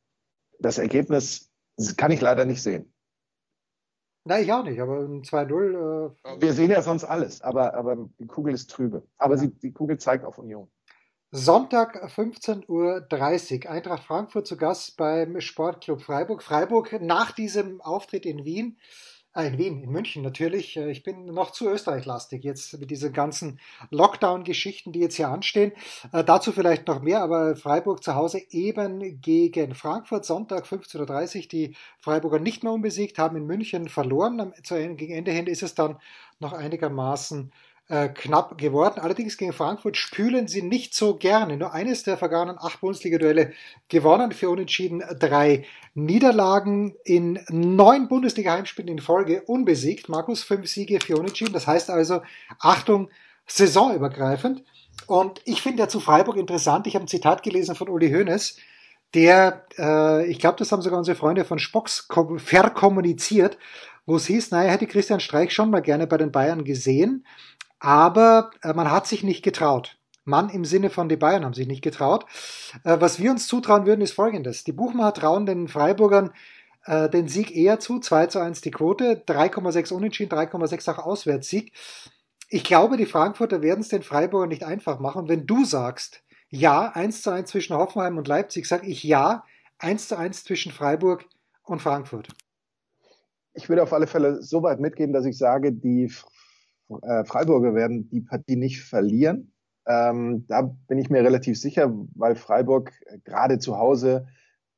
Das 0.59 0.79
Ergebnis 0.79 1.51
kann 1.97 2.11
ich 2.11 2.21
leider 2.21 2.45
nicht 2.45 2.62
sehen. 2.62 2.93
Nein, 4.25 4.45
ich 4.45 4.53
auch 4.53 4.65
nicht, 4.65 4.81
aber 4.81 5.01
ein 5.01 5.23
2-0. 5.23 6.11
Äh 6.25 6.41
Wir 6.41 6.53
sehen 6.53 6.71
ja 6.71 6.83
sonst 6.83 7.05
alles, 7.05 7.41
aber, 7.41 7.75
aber 7.75 8.09
die 8.19 8.27
Kugel 8.27 8.53
ist 8.55 8.71
trübe. 8.71 9.03
Aber 9.17 9.35
ja. 9.35 9.41
sie, 9.41 9.51
die 9.51 9.73
Kugel 9.73 9.99
zeigt 9.99 10.25
auf 10.25 10.39
Union. 10.39 10.69
Sonntag 11.33 11.97
15.30 12.17 13.65
Uhr, 13.65 13.71
Eintracht 13.71 14.03
Frankfurt 14.05 14.49
zu 14.49 14.57
Gast 14.57 14.97
beim 14.97 15.41
Sportclub 15.41 16.03
Freiburg. 16.03 16.43
Freiburg 16.43 17.01
nach 17.01 17.33
diesem 17.33 17.81
Auftritt 17.81 18.27
in 18.27 18.45
Wien 18.45 18.79
Ah, 19.33 19.45
in 19.45 19.59
Wien, 19.59 19.81
in 19.81 19.90
München 19.90 20.23
natürlich. 20.23 20.77
Äh, 20.77 20.90
ich 20.90 21.05
bin 21.05 21.27
noch 21.27 21.53
zu 21.53 21.69
Österreich-lastig 21.69 22.43
jetzt 22.43 22.77
mit 22.81 22.90
diesen 22.90 23.12
ganzen 23.12 23.61
Lockdown-Geschichten, 23.90 24.90
die 24.90 24.99
jetzt 24.99 25.14
hier 25.14 25.29
anstehen. 25.29 25.71
Äh, 26.12 26.25
dazu 26.25 26.51
vielleicht 26.51 26.88
noch 26.88 27.01
mehr, 27.01 27.23
aber 27.23 27.55
Freiburg 27.55 28.03
zu 28.03 28.16
Hause 28.16 28.40
eben 28.51 29.21
gegen 29.21 29.77
Frankfurt, 29.77 30.25
Sonntag 30.25 30.64
15.30 30.64 31.43
Uhr. 31.43 31.49
Die 31.49 31.77
Freiburger 32.01 32.40
nicht 32.40 32.64
mehr 32.64 32.73
unbesiegt, 32.73 33.19
haben 33.19 33.37
in 33.37 33.47
München 33.47 33.88
verloren. 33.88 34.53
Gegen 34.69 35.14
Ende 35.14 35.31
hin 35.31 35.47
ist 35.47 35.62
es 35.62 35.77
dann 35.77 35.99
noch 36.40 36.53
einigermaßen 36.53 37.53
äh, 37.90 38.09
knapp 38.09 38.57
geworden. 38.57 39.00
Allerdings 39.00 39.37
gegen 39.37 39.53
Frankfurt 39.53 39.96
spülen 39.96 40.46
sie 40.46 40.62
nicht 40.62 40.94
so 40.94 41.16
gerne. 41.16 41.57
Nur 41.57 41.74
eines 41.74 42.05
der 42.05 42.16
vergangenen 42.16 42.57
acht 42.57 42.81
Bundesliga-Duelle 42.81 43.53
gewonnen, 43.88 44.31
für 44.31 44.48
Unentschieden 44.48 45.03
drei 45.18 45.64
Niederlagen 45.94 46.94
in 47.05 47.40
neun 47.48 48.07
Bundesliga-Heimspielen 48.07 48.88
in 48.88 49.00
Folge 49.00 49.42
unbesiegt. 49.42 50.09
Markus, 50.09 50.44
fünf 50.44 50.68
Siege, 50.68 51.00
vier 51.05 51.18
Unentschieden. 51.18 51.53
Das 51.53 51.66
heißt 51.66 51.90
also, 51.90 52.22
Achtung, 52.61 53.11
saisonübergreifend. 53.48 54.62
Und 55.09 55.40
ich 55.44 55.61
finde 55.61 55.81
ja 55.81 55.88
zu 55.88 55.98
Freiburg 55.98 56.37
interessant. 56.37 56.87
Ich 56.87 56.94
habe 56.94 57.05
ein 57.07 57.09
Zitat 57.09 57.42
gelesen 57.42 57.74
von 57.74 57.88
Uli 57.88 58.12
Hoeneß, 58.12 58.57
der, 59.14 59.64
äh, 59.76 60.26
ich 60.26 60.38
glaube, 60.38 60.59
das 60.59 60.70
haben 60.70 60.83
sogar 60.83 61.00
unsere 61.00 61.16
Freunde 61.16 61.44
von 61.44 61.59
Spocks 61.59 62.07
verkommuniziert, 62.37 63.59
wo 64.07 64.14
es 64.14 64.26
hieß, 64.26 64.53
naja, 64.53 64.70
hätte 64.70 64.87
Christian 64.87 65.18
Streich 65.18 65.53
schon 65.53 65.70
mal 65.70 65.83
gerne 65.83 66.07
bei 66.07 66.18
den 66.18 66.31
Bayern 66.31 66.62
gesehen 66.62 67.24
aber 67.81 68.51
äh, 68.62 68.73
man 68.73 68.90
hat 68.90 69.07
sich 69.07 69.25
nicht 69.25 69.43
getraut. 69.43 69.97
Mann 70.25 70.51
im 70.51 70.64
Sinne 70.64 70.90
von 70.90 71.09
die 71.09 71.16
Bayern 71.16 71.45
haben 71.45 71.55
sich 71.55 71.66
nicht 71.66 71.83
getraut. 71.83 72.27
Äh, 72.85 72.99
was 73.01 73.19
wir 73.19 73.31
uns 73.31 73.49
zutrauen 73.49 73.87
würden, 73.87 74.03
ist 74.03 74.12
folgendes. 74.12 74.64
Die 74.64 74.73
Buchmacher 74.73 75.14
trauen 75.14 75.47
den 75.47 75.66
Freiburgern 75.66 76.31
äh, 76.85 77.09
den 77.09 77.29
Sieg 77.29 77.55
eher 77.55 77.81
zu, 77.81 78.01
2 78.01 78.27
zu 78.27 78.38
1 78.38 78.61
die 78.61 78.71
Quote, 78.71 79.23
3,6 79.27 79.93
Unentschieden, 79.93 80.33
3,6 80.33 80.93
auch 80.93 80.99
Auswärtssieg. 80.99 81.73
Ich 82.49 82.64
glaube, 82.64 82.97
die 82.97 83.07
Frankfurter 83.07 83.62
werden 83.62 83.81
es 83.81 83.88
den 83.88 84.03
Freiburgern 84.03 84.49
nicht 84.49 84.64
einfach 84.64 84.99
machen. 84.99 85.29
wenn 85.29 85.47
du 85.47 85.64
sagst, 85.64 86.23
ja, 86.49 86.88
1 86.88 87.23
zu 87.23 87.31
1 87.31 87.51
zwischen 87.51 87.77
Hoffenheim 87.77 88.19
und 88.19 88.27
Leipzig, 88.27 88.66
sage 88.66 88.87
ich 88.87 89.03
ja, 89.05 89.45
1 89.79 90.09
zu 90.09 90.19
1 90.19 90.45
zwischen 90.45 90.73
Freiburg 90.73 91.25
und 91.62 91.81
Frankfurt. 91.81 92.29
Ich 93.55 93.69
würde 93.69 93.83
auf 93.83 93.93
alle 93.93 94.07
Fälle 94.07 94.43
so 94.43 94.62
weit 94.62 94.81
mitgehen, 94.81 95.12
dass 95.12 95.27
ich 95.27 95.38
sage, 95.38 95.73
die 95.73 96.12
äh, 97.03 97.24
Freiburger 97.24 97.74
werden 97.74 98.09
die 98.11 98.20
Partie 98.20 98.57
nicht 98.57 98.83
verlieren. 98.83 99.53
Ähm, 99.87 100.44
da 100.46 100.62
bin 100.62 100.98
ich 100.98 101.11
mir 101.11 101.22
relativ 101.22 101.59
sicher, 101.59 101.92
weil 102.14 102.37
Freiburg 102.37 102.92
äh, 103.07 103.18
gerade 103.24 103.59
zu 103.59 103.79
Hause 103.79 104.26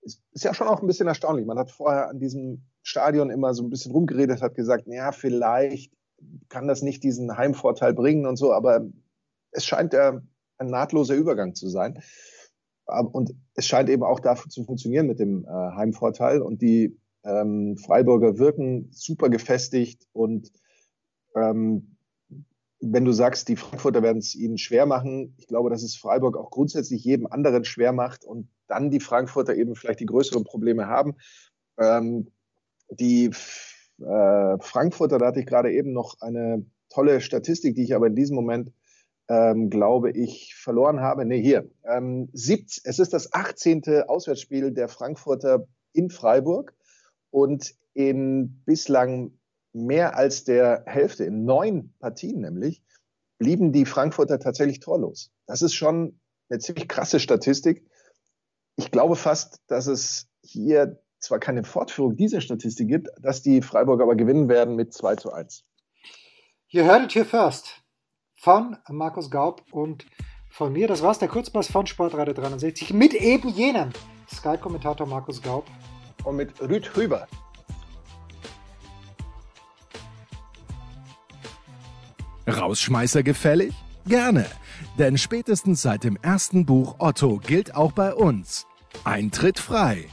ist, 0.02 0.22
ist, 0.32 0.44
ja 0.44 0.54
schon 0.54 0.68
auch 0.68 0.80
ein 0.80 0.86
bisschen 0.86 1.08
erstaunlich. 1.08 1.46
Man 1.46 1.58
hat 1.58 1.70
vorher 1.70 2.08
an 2.08 2.18
diesem 2.18 2.64
Stadion 2.82 3.30
immer 3.30 3.54
so 3.54 3.62
ein 3.62 3.70
bisschen 3.70 3.92
rumgeredet, 3.92 4.42
hat 4.42 4.54
gesagt, 4.54 4.84
ja, 4.86 5.12
vielleicht 5.12 5.92
kann 6.48 6.68
das 6.68 6.82
nicht 6.82 7.02
diesen 7.02 7.36
Heimvorteil 7.36 7.94
bringen 7.94 8.26
und 8.26 8.36
so, 8.36 8.52
aber 8.52 8.86
es 9.50 9.64
scheint 9.64 9.92
ja 9.92 10.20
ein 10.58 10.66
nahtloser 10.68 11.14
Übergang 11.14 11.54
zu 11.54 11.68
sein. 11.68 12.02
Und 12.86 13.34
es 13.54 13.66
scheint 13.66 13.88
eben 13.88 14.02
auch 14.02 14.20
dafür 14.20 14.50
zu 14.50 14.64
funktionieren 14.64 15.06
mit 15.06 15.18
dem 15.18 15.44
äh, 15.44 15.48
Heimvorteil. 15.48 16.42
Und 16.42 16.62
die 16.62 16.98
ähm, 17.24 17.76
Freiburger 17.76 18.38
wirken 18.38 18.88
super 18.90 19.28
gefestigt 19.28 20.06
und 20.12 20.50
ähm, 21.36 21.91
wenn 22.84 23.04
du 23.04 23.12
sagst, 23.12 23.48
die 23.48 23.56
Frankfurter 23.56 24.02
werden 24.02 24.18
es 24.18 24.34
ihnen 24.34 24.58
schwer 24.58 24.86
machen, 24.86 25.34
ich 25.38 25.46
glaube, 25.46 25.70
dass 25.70 25.84
es 25.84 25.96
Freiburg 25.96 26.36
auch 26.36 26.50
grundsätzlich 26.50 27.04
jedem 27.04 27.28
anderen 27.28 27.64
schwer 27.64 27.92
macht 27.92 28.24
und 28.24 28.48
dann 28.66 28.90
die 28.90 28.98
Frankfurter 28.98 29.54
eben 29.54 29.76
vielleicht 29.76 30.00
die 30.00 30.06
größeren 30.06 30.42
Probleme 30.42 30.88
haben. 30.88 31.14
Ähm, 31.78 32.28
die 32.90 33.26
äh, 34.00 34.58
Frankfurter, 34.58 35.18
da 35.18 35.26
hatte 35.26 35.40
ich 35.40 35.46
gerade 35.46 35.72
eben 35.72 35.92
noch 35.92 36.20
eine 36.20 36.66
tolle 36.90 37.20
Statistik, 37.20 37.76
die 37.76 37.84
ich 37.84 37.94
aber 37.94 38.08
in 38.08 38.16
diesem 38.16 38.34
Moment, 38.34 38.72
ähm, 39.28 39.70
glaube 39.70 40.10
ich, 40.10 40.56
verloren 40.56 41.00
habe. 41.00 41.24
Nee, 41.24 41.40
hier. 41.40 41.70
Ähm, 41.84 42.28
17, 42.32 42.82
es 42.84 42.98
ist 42.98 43.12
das 43.12 43.32
18. 43.32 44.02
Auswärtsspiel 44.08 44.72
der 44.72 44.88
Frankfurter 44.88 45.68
in 45.92 46.10
Freiburg 46.10 46.74
und 47.30 47.74
in 47.94 48.62
bislang 48.64 49.38
mehr 49.72 50.16
als 50.16 50.44
der 50.44 50.84
Hälfte, 50.86 51.24
in 51.24 51.44
neun 51.44 51.94
Partien 51.98 52.40
nämlich, 52.40 52.82
blieben 53.38 53.72
die 53.72 53.86
Frankfurter 53.86 54.38
tatsächlich 54.38 54.80
torlos. 54.80 55.30
Das 55.46 55.62
ist 55.62 55.74
schon 55.74 56.20
eine 56.48 56.58
ziemlich 56.58 56.88
krasse 56.88 57.18
Statistik. 57.18 57.86
Ich 58.76 58.90
glaube 58.90 59.16
fast, 59.16 59.60
dass 59.66 59.86
es 59.86 60.28
hier 60.42 61.00
zwar 61.18 61.38
keine 61.38 61.64
Fortführung 61.64 62.16
dieser 62.16 62.40
Statistik 62.40 62.88
gibt, 62.88 63.08
dass 63.20 63.42
die 63.42 63.62
Freiburger 63.62 64.04
aber 64.04 64.16
gewinnen 64.16 64.48
werden 64.48 64.76
mit 64.76 64.92
2 64.92 65.16
zu 65.16 65.32
1. 65.32 65.64
You 66.68 66.84
heard 66.84 67.04
it 67.04 67.14
here 67.14 67.24
first. 67.24 67.82
von 68.42 68.76
Markus 68.88 69.30
Gaub 69.30 69.62
und 69.70 70.04
von 70.50 70.72
mir. 70.72 70.88
Das 70.88 71.00
war's, 71.00 71.20
der 71.20 71.28
Kurzpass 71.28 71.70
von 71.70 71.86
Sportradio 71.86 72.34
63 72.34 72.92
mit 72.92 73.14
eben 73.14 73.48
jenem 73.50 73.90
Sky-Kommentator 74.28 75.06
Markus 75.06 75.40
Gaub. 75.40 75.66
Und 76.24 76.36
mit 76.36 76.60
Rüd 76.60 76.96
Hüber. 76.96 77.28
Rausschmeißer 82.46 83.22
gefällig? 83.22 83.74
Gerne, 84.06 84.46
denn 84.98 85.16
spätestens 85.16 85.82
seit 85.82 86.02
dem 86.02 86.18
ersten 86.22 86.66
Buch 86.66 86.96
Otto 86.98 87.38
gilt 87.38 87.74
auch 87.74 87.92
bei 87.92 88.12
uns 88.14 88.66
Eintritt 89.04 89.58
frei. 89.58 90.06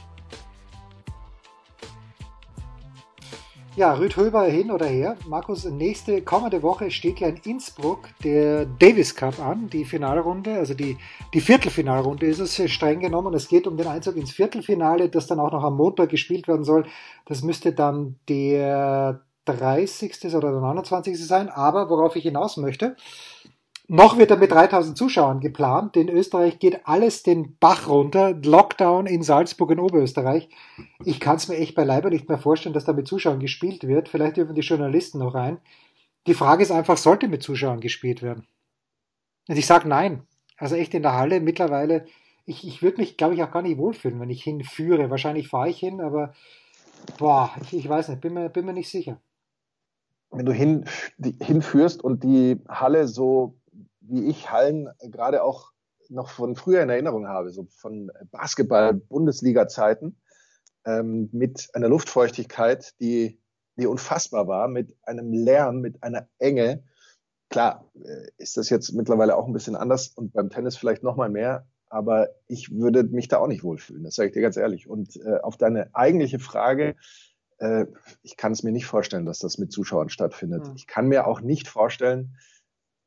Ja, 3.76 3.94
Rüd 3.94 4.16
Höber 4.16 4.44
hin 4.44 4.70
oder 4.70 4.86
her. 4.86 5.16
Markus, 5.28 5.64
nächste 5.64 6.22
kommende 6.22 6.62
Woche 6.62 6.90
steht 6.90 7.20
ja 7.20 7.28
in 7.28 7.36
Innsbruck 7.44 8.08
der 8.22 8.66
Davis 8.66 9.14
Cup 9.14 9.38
an, 9.38 9.70
die 9.70 9.84
Finalrunde, 9.84 10.54
also 10.54 10.74
die, 10.74 10.98
die 11.32 11.40
Viertelfinalrunde 11.40 12.26
ist 12.26 12.40
es 12.40 12.70
streng 12.70 13.00
genommen. 13.00 13.32
Es 13.32 13.48
geht 13.48 13.66
um 13.66 13.76
den 13.76 13.86
Einzug 13.86 14.16
ins 14.16 14.32
Viertelfinale, 14.32 15.08
das 15.08 15.28
dann 15.28 15.40
auch 15.40 15.52
noch 15.52 15.62
am 15.62 15.76
Montag 15.76 16.10
gespielt 16.10 16.48
werden 16.48 16.64
soll. 16.64 16.84
Das 17.26 17.42
müsste 17.42 17.72
dann 17.72 18.16
der 18.28 19.22
30. 19.46 20.34
oder 20.34 20.50
der 20.52 20.60
29. 20.60 21.18
sein. 21.26 21.48
Aber 21.48 21.90
worauf 21.90 22.16
ich 22.16 22.22
hinaus 22.24 22.56
möchte, 22.56 22.96
noch 23.92 24.18
wird 24.18 24.30
er 24.30 24.36
mit 24.36 24.52
3000 24.52 24.96
Zuschauern 24.96 25.40
geplant. 25.40 25.96
In 25.96 26.08
Österreich 26.08 26.60
geht 26.60 26.86
alles 26.86 27.24
den 27.24 27.56
Bach 27.58 27.88
runter. 27.88 28.34
Lockdown 28.34 29.06
in 29.06 29.24
Salzburg 29.24 29.72
in 29.72 29.80
Oberösterreich. 29.80 30.48
Ich 31.04 31.18
kann 31.18 31.36
es 31.36 31.48
mir 31.48 31.56
echt 31.56 31.74
beileibe 31.74 32.08
nicht 32.10 32.28
mehr 32.28 32.38
vorstellen, 32.38 32.72
dass 32.72 32.84
da 32.84 32.92
mit 32.92 33.08
Zuschauern 33.08 33.40
gespielt 33.40 33.86
wird. 33.86 34.08
Vielleicht 34.08 34.36
dürfen 34.36 34.54
die 34.54 34.60
Journalisten 34.60 35.18
noch 35.18 35.34
rein. 35.34 35.58
Die 36.28 36.34
Frage 36.34 36.62
ist 36.62 36.70
einfach, 36.70 36.96
sollte 36.96 37.26
mit 37.26 37.42
Zuschauern 37.42 37.80
gespielt 37.80 38.22
werden? 38.22 38.46
Und 39.48 39.56
ich 39.56 39.66
sage 39.66 39.88
nein. 39.88 40.22
Also 40.56 40.76
echt 40.76 40.94
in 40.94 41.02
der 41.02 41.14
Halle 41.14 41.40
mittlerweile, 41.40 42.06
ich, 42.44 42.64
ich 42.66 42.82
würde 42.82 43.00
mich, 43.00 43.16
glaube 43.16 43.34
ich, 43.34 43.42
auch 43.42 43.50
gar 43.50 43.62
nicht 43.62 43.78
wohlfühlen, 43.78 44.20
wenn 44.20 44.30
ich 44.30 44.44
hinführe. 44.44 45.10
Wahrscheinlich 45.10 45.48
fahre 45.48 45.70
ich 45.70 45.78
hin, 45.78 46.00
aber 46.00 46.32
boah, 47.18 47.50
ich, 47.62 47.72
ich 47.72 47.88
weiß 47.88 48.08
nicht, 48.10 48.20
bin 48.20 48.34
mir, 48.34 48.50
bin 48.50 48.66
mir 48.66 48.72
nicht 48.72 48.90
sicher. 48.90 49.20
Wenn 50.30 50.46
du 50.46 50.52
hin, 50.52 50.84
hinführst 51.42 52.02
und 52.02 52.22
die 52.22 52.60
Halle 52.68 53.08
so 53.08 53.60
wie 54.00 54.26
ich 54.26 54.50
Hallen 54.50 54.88
gerade 55.10 55.42
auch 55.42 55.70
noch 56.08 56.28
von 56.28 56.56
früher 56.56 56.82
in 56.82 56.90
Erinnerung 56.90 57.28
habe, 57.28 57.50
so 57.50 57.66
von 57.70 58.10
Basketball-Bundesliga-Zeiten, 58.32 60.16
ähm, 60.84 61.28
mit 61.32 61.70
einer 61.74 61.88
Luftfeuchtigkeit, 61.88 62.94
die, 63.00 63.40
die 63.76 63.86
unfassbar 63.86 64.48
war, 64.48 64.68
mit 64.68 64.96
einem 65.02 65.32
Lärm, 65.32 65.80
mit 65.80 66.02
einer 66.02 66.28
Enge. 66.38 66.82
Klar, 67.48 67.90
äh, 68.02 68.28
ist 68.38 68.56
das 68.56 68.70
jetzt 68.70 68.92
mittlerweile 68.92 69.36
auch 69.36 69.46
ein 69.46 69.52
bisschen 69.52 69.76
anders 69.76 70.08
und 70.08 70.32
beim 70.32 70.50
Tennis 70.50 70.76
vielleicht 70.76 71.02
noch 71.02 71.16
mal 71.16 71.30
mehr, 71.30 71.66
aber 71.88 72.28
ich 72.46 72.72
würde 72.72 73.04
mich 73.04 73.28
da 73.28 73.38
auch 73.38 73.48
nicht 73.48 73.62
wohlfühlen, 73.64 74.04
das 74.04 74.14
sage 74.14 74.28
ich 74.28 74.34
dir 74.34 74.42
ganz 74.42 74.56
ehrlich. 74.56 74.88
Und 74.88 75.16
äh, 75.16 75.38
auf 75.42 75.56
deine 75.56 75.94
eigentliche 75.94 76.38
Frage, 76.38 76.96
äh, 77.60 77.86
ich 78.22 78.36
kann 78.36 78.52
es 78.52 78.62
mir 78.62 78.72
nicht 78.72 78.86
vorstellen, 78.86 79.26
dass 79.26 79.38
das 79.38 79.58
mit 79.58 79.70
Zuschauern 79.70 80.08
stattfindet. 80.08 80.66
Mhm. 80.66 80.72
Ich 80.76 80.86
kann 80.86 81.06
mir 81.06 81.26
auch 81.26 81.40
nicht 81.40 81.68
vorstellen, 81.68 82.36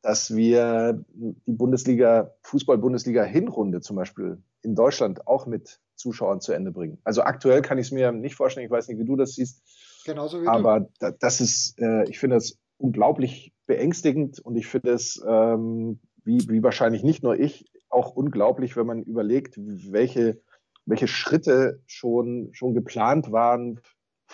dass 0.02 0.36
wir 0.36 1.04
die 1.14 1.54
Bundesliga, 1.54 2.34
Fußball-Bundesliga-Hinrunde 2.44 3.82
zum 3.82 3.96
Beispiel 3.96 4.42
in 4.62 4.76
Deutschland 4.76 5.28
auch 5.28 5.46
mit 5.46 5.80
Zuschauern 5.96 6.42
zu 6.42 6.52
Ende 6.52 6.72
bringen. 6.72 7.00
Also 7.04 7.24
aktuell 7.24 7.62
kann 7.62 7.78
ich 7.78 7.88
es 7.88 7.92
mir 7.92 8.12
nicht 8.12 8.36
vorstellen, 8.36 8.66
ich 8.66 8.72
weiß 8.72 8.88
nicht, 8.88 9.00
wie 9.00 9.06
du 9.06 9.16
das 9.16 9.36
siehst. 9.36 9.64
Genauso 10.06 10.42
wie 10.42 10.48
aber 10.48 10.88
du. 11.00 11.16
das 11.20 11.42
ist, 11.42 11.80
äh, 11.80 12.04
ich 12.10 12.20
finde 12.20 12.36
das 12.36 12.60
unglaublich 12.78 13.54
beängstigend 13.66 14.40
und 14.40 14.56
ich 14.56 14.68
finde 14.68 14.92
es, 14.92 15.24
ähm, 15.26 16.00
wie, 16.26 16.48
wie 16.50 16.64
wahrscheinlich 16.64 17.04
nicht 17.04 17.24
nur 17.24 17.40
ich, 17.40 17.72
auch 17.90 18.12
unglaublich, 18.12 18.76
wenn 18.76 18.88
man 18.88 19.04
überlegt, 19.04 19.56
welche, 19.58 20.42
welche 20.86 21.08
Schritte 21.08 21.82
schon, 21.86 22.50
schon 22.52 22.74
geplant 22.74 23.32
waren 23.32 23.80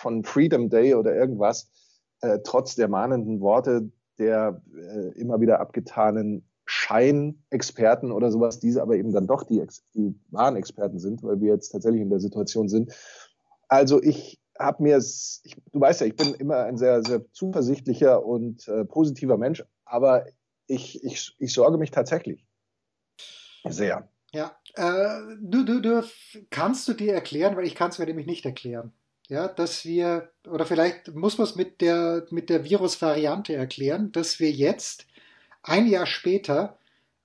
von 0.00 0.24
Freedom 0.24 0.70
Day 0.70 0.94
oder 0.94 1.14
irgendwas, 1.14 1.70
äh, 2.22 2.38
trotz 2.42 2.74
der 2.74 2.88
mahnenden 2.88 3.40
Worte 3.40 3.90
der 4.18 4.62
äh, 4.74 5.18
immer 5.18 5.40
wieder 5.40 5.60
abgetanen 5.60 6.44
Scheinexperten 6.66 8.12
oder 8.12 8.30
sowas, 8.30 8.60
diese 8.60 8.82
aber 8.82 8.94
eben 8.96 9.12
dann 9.12 9.26
doch 9.26 9.42
die, 9.44 9.66
die 9.94 10.14
wahren 10.30 10.56
Experten 10.56 11.00
sind, 11.00 11.22
weil 11.22 11.40
wir 11.40 11.52
jetzt 11.52 11.70
tatsächlich 11.70 12.02
in 12.02 12.10
der 12.10 12.20
Situation 12.20 12.68
sind. 12.68 12.92
Also 13.66 14.00
ich 14.02 14.38
habe 14.58 14.82
mir, 14.82 14.98
ich, 14.98 15.56
du 15.72 15.80
weißt 15.80 16.02
ja, 16.02 16.06
ich 16.06 16.16
bin 16.16 16.34
immer 16.34 16.58
ein 16.58 16.76
sehr, 16.76 17.02
sehr 17.02 17.24
zuversichtlicher 17.32 18.24
und 18.24 18.68
äh, 18.68 18.84
positiver 18.84 19.36
Mensch, 19.36 19.64
aber 19.84 20.26
ich, 20.66 21.02
ich, 21.02 21.34
ich 21.38 21.52
sorge 21.52 21.78
mich 21.78 21.90
tatsächlich 21.90 22.46
sehr. 23.68 24.08
Ja, 24.32 24.54
äh, 24.74 25.36
du, 25.40 25.64
du, 25.64 25.80
du, 25.80 26.04
kannst 26.50 26.86
du 26.86 26.92
dir 26.92 27.14
erklären, 27.14 27.56
weil 27.56 27.66
ich 27.66 27.74
kann 27.74 27.90
es 27.90 27.98
mir 27.98 28.06
nämlich 28.06 28.26
nicht 28.26 28.44
erklären 28.44 28.92
ja, 29.30 29.46
dass 29.46 29.84
wir, 29.84 30.28
oder 30.48 30.66
vielleicht 30.66 31.14
muss 31.14 31.38
man 31.38 31.46
es 31.46 31.54
mit 31.54 31.80
der, 31.80 32.26
mit 32.30 32.50
der 32.50 32.64
Virusvariante 32.64 33.54
erklären, 33.54 34.10
dass 34.10 34.40
wir 34.40 34.50
jetzt 34.50 35.06
ein 35.62 35.86
Jahr 35.86 36.06
später 36.06 36.78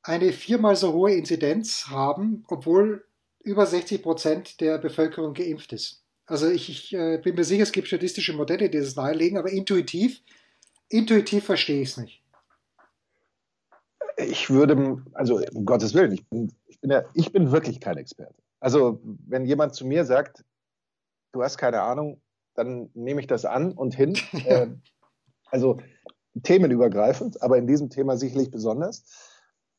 eine 0.04 0.32
viermal 0.32 0.76
so 0.76 0.94
hohe 0.94 1.14
Inzidenz 1.14 1.88
haben, 1.88 2.46
obwohl 2.48 3.06
über 3.44 3.66
60 3.66 4.04
Prozent 4.04 4.62
der 4.62 4.78
Bevölkerung 4.78 5.34
geimpft 5.34 5.74
ist. 5.74 6.04
Also 6.28 6.48
ich, 6.48 6.70
ich 6.70 6.94
äh, 6.94 7.18
bin 7.18 7.36
mir 7.36 7.44
sicher, 7.44 7.64
es 7.64 7.72
gibt 7.72 7.88
statistische 7.88 8.34
Modelle, 8.34 8.70
die 8.70 8.80
das 8.80 8.96
nahelegen, 8.96 9.40
aber 9.40 9.50
intuitiv, 9.50 10.22
intuitiv 10.90 11.46
verstehe 11.46 11.82
ich 11.82 11.90
es 11.90 11.98
nicht. 11.98 12.22
Ich 14.18 14.50
würde, 14.52 15.02
also 15.14 15.42
um 15.54 15.66
Gottes 15.66 15.96
Willen, 15.96 16.12
ich 16.12 16.26
bin, 16.28 16.54
ich 16.68 16.80
bin, 16.80 16.92
ja, 16.92 17.04
ich 17.16 17.32
bin 17.32 17.52
wirklich 17.52 17.80
kein 17.80 17.98
Experte. 17.98 18.36
Also 18.60 19.02
wenn 19.04 19.46
jemand 19.46 19.74
zu 19.74 19.88
mir 19.88 20.06
sagt, 20.06 20.44
du 21.36 21.44
hast 21.44 21.58
keine 21.58 21.82
Ahnung, 21.82 22.22
dann 22.56 22.90
nehme 22.94 23.20
ich 23.20 23.28
das 23.28 23.46
an 23.46 23.74
und 23.74 23.94
hin. 23.94 24.18
äh, 24.46 24.68
also 25.48 25.78
themenübergreifend, 26.44 27.42
aber 27.42 27.58
in 27.58 27.68
diesem 27.68 27.90
Thema 27.90 28.18
sicherlich 28.18 28.52
besonders. 28.52 29.04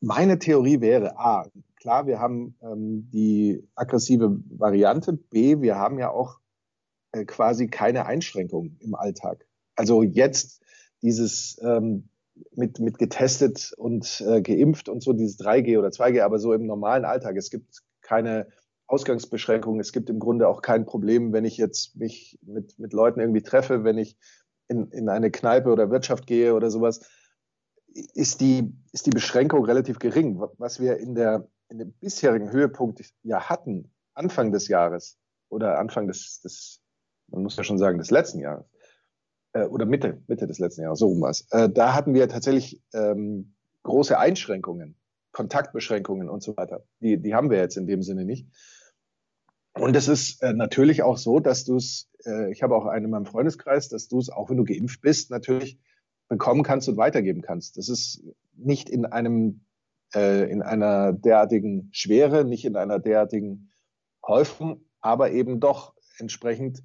Meine 0.00 0.38
Theorie 0.38 0.80
wäre, 0.80 1.18
A, 1.18 1.46
klar, 1.76 2.06
wir 2.06 2.18
haben 2.20 2.56
ähm, 2.62 3.10
die 3.10 3.66
aggressive 3.74 4.38
Variante, 4.50 5.14
B, 5.14 5.60
wir 5.60 5.76
haben 5.76 5.98
ja 5.98 6.10
auch 6.10 6.38
äh, 7.12 7.24
quasi 7.24 7.68
keine 7.68 8.06
Einschränkungen 8.06 8.78
im 8.80 8.94
Alltag. 8.94 9.46
Also 9.74 10.02
jetzt 10.02 10.62
dieses 11.02 11.58
ähm, 11.62 12.08
mit, 12.54 12.78
mit 12.80 12.98
getestet 12.98 13.72
und 13.78 14.22
äh, 14.26 14.42
geimpft 14.42 14.88
und 14.88 15.02
so, 15.02 15.14
dieses 15.14 15.38
3G 15.40 15.78
oder 15.78 15.88
2G, 15.88 16.22
aber 16.22 16.38
so 16.38 16.52
im 16.52 16.66
normalen 16.66 17.06
Alltag. 17.06 17.36
Es 17.36 17.50
gibt 17.50 17.82
keine 18.02 18.48
Ausgangsbeschränkungen. 18.86 19.80
Es 19.80 19.92
gibt 19.92 20.10
im 20.10 20.18
Grunde 20.18 20.48
auch 20.48 20.62
kein 20.62 20.86
Problem, 20.86 21.32
wenn 21.32 21.44
ich 21.44 21.56
jetzt 21.56 21.96
mich 21.96 22.38
mit, 22.42 22.78
mit 22.78 22.92
Leuten 22.92 23.20
irgendwie 23.20 23.42
treffe, 23.42 23.84
wenn 23.84 23.98
ich 23.98 24.16
in, 24.68 24.90
in 24.90 25.08
eine 25.08 25.30
Kneipe 25.30 25.70
oder 25.70 25.90
Wirtschaft 25.90 26.26
gehe 26.26 26.54
oder 26.54 26.70
sowas, 26.70 27.00
ist 28.14 28.40
die, 28.40 28.72
ist 28.92 29.06
die 29.06 29.10
Beschränkung 29.10 29.64
relativ 29.64 29.98
gering. 29.98 30.40
Was 30.58 30.80
wir 30.80 30.98
in, 30.98 31.14
der, 31.14 31.48
in 31.68 31.78
dem 31.78 31.92
bisherigen 31.92 32.50
Höhepunkt 32.50 33.02
ja 33.22 33.48
hatten, 33.48 33.90
Anfang 34.14 34.52
des 34.52 34.68
Jahres 34.68 35.18
oder 35.48 35.78
Anfang 35.78 36.06
des, 36.06 36.40
des 36.40 36.82
man 37.28 37.42
muss 37.42 37.56
ja 37.56 37.64
schon 37.64 37.78
sagen, 37.78 37.98
des 37.98 38.10
letzten 38.10 38.40
Jahres, 38.40 38.66
äh, 39.52 39.64
oder 39.64 39.86
Mitte, 39.86 40.22
Mitte 40.26 40.46
des 40.46 40.58
letzten 40.58 40.82
Jahres, 40.82 40.98
so 40.98 41.08
um 41.08 41.20
was, 41.20 41.46
äh, 41.50 41.68
da 41.68 41.94
hatten 41.94 42.14
wir 42.14 42.28
tatsächlich 42.28 42.82
ähm, 42.92 43.54
große 43.82 44.18
Einschränkungen, 44.18 44.96
Kontaktbeschränkungen 45.32 46.28
und 46.28 46.42
so 46.42 46.56
weiter. 46.56 46.84
Die, 47.00 47.20
die 47.20 47.34
haben 47.34 47.50
wir 47.50 47.58
jetzt 47.58 47.76
in 47.76 47.86
dem 47.86 48.02
Sinne 48.02 48.24
nicht. 48.24 48.48
Und 49.78 49.94
es 49.94 50.08
ist 50.08 50.42
äh, 50.42 50.54
natürlich 50.54 51.02
auch 51.02 51.18
so, 51.18 51.38
dass 51.38 51.64
du 51.64 51.76
es, 51.76 52.08
äh, 52.24 52.50
ich 52.50 52.62
habe 52.62 52.74
auch 52.74 52.86
einen 52.86 53.06
in 53.06 53.10
meinem 53.10 53.26
Freundeskreis, 53.26 53.88
dass 53.88 54.08
du 54.08 54.18
es, 54.18 54.30
auch 54.30 54.48
wenn 54.48 54.56
du 54.56 54.64
geimpft 54.64 55.02
bist, 55.02 55.30
natürlich 55.30 55.78
bekommen 56.28 56.62
kannst 56.62 56.88
und 56.88 56.96
weitergeben 56.96 57.42
kannst. 57.42 57.76
Das 57.76 57.88
ist 57.88 58.22
nicht 58.54 58.88
in 58.88 59.04
einem, 59.04 59.60
äh, 60.14 60.50
in 60.50 60.62
einer 60.62 61.12
derartigen 61.12 61.90
Schwere, 61.92 62.44
nicht 62.44 62.64
in 62.64 62.76
einer 62.76 62.98
derartigen 62.98 63.70
Häufung, 64.26 64.80
aber 65.00 65.30
eben 65.32 65.60
doch 65.60 65.94
entsprechend 66.18 66.82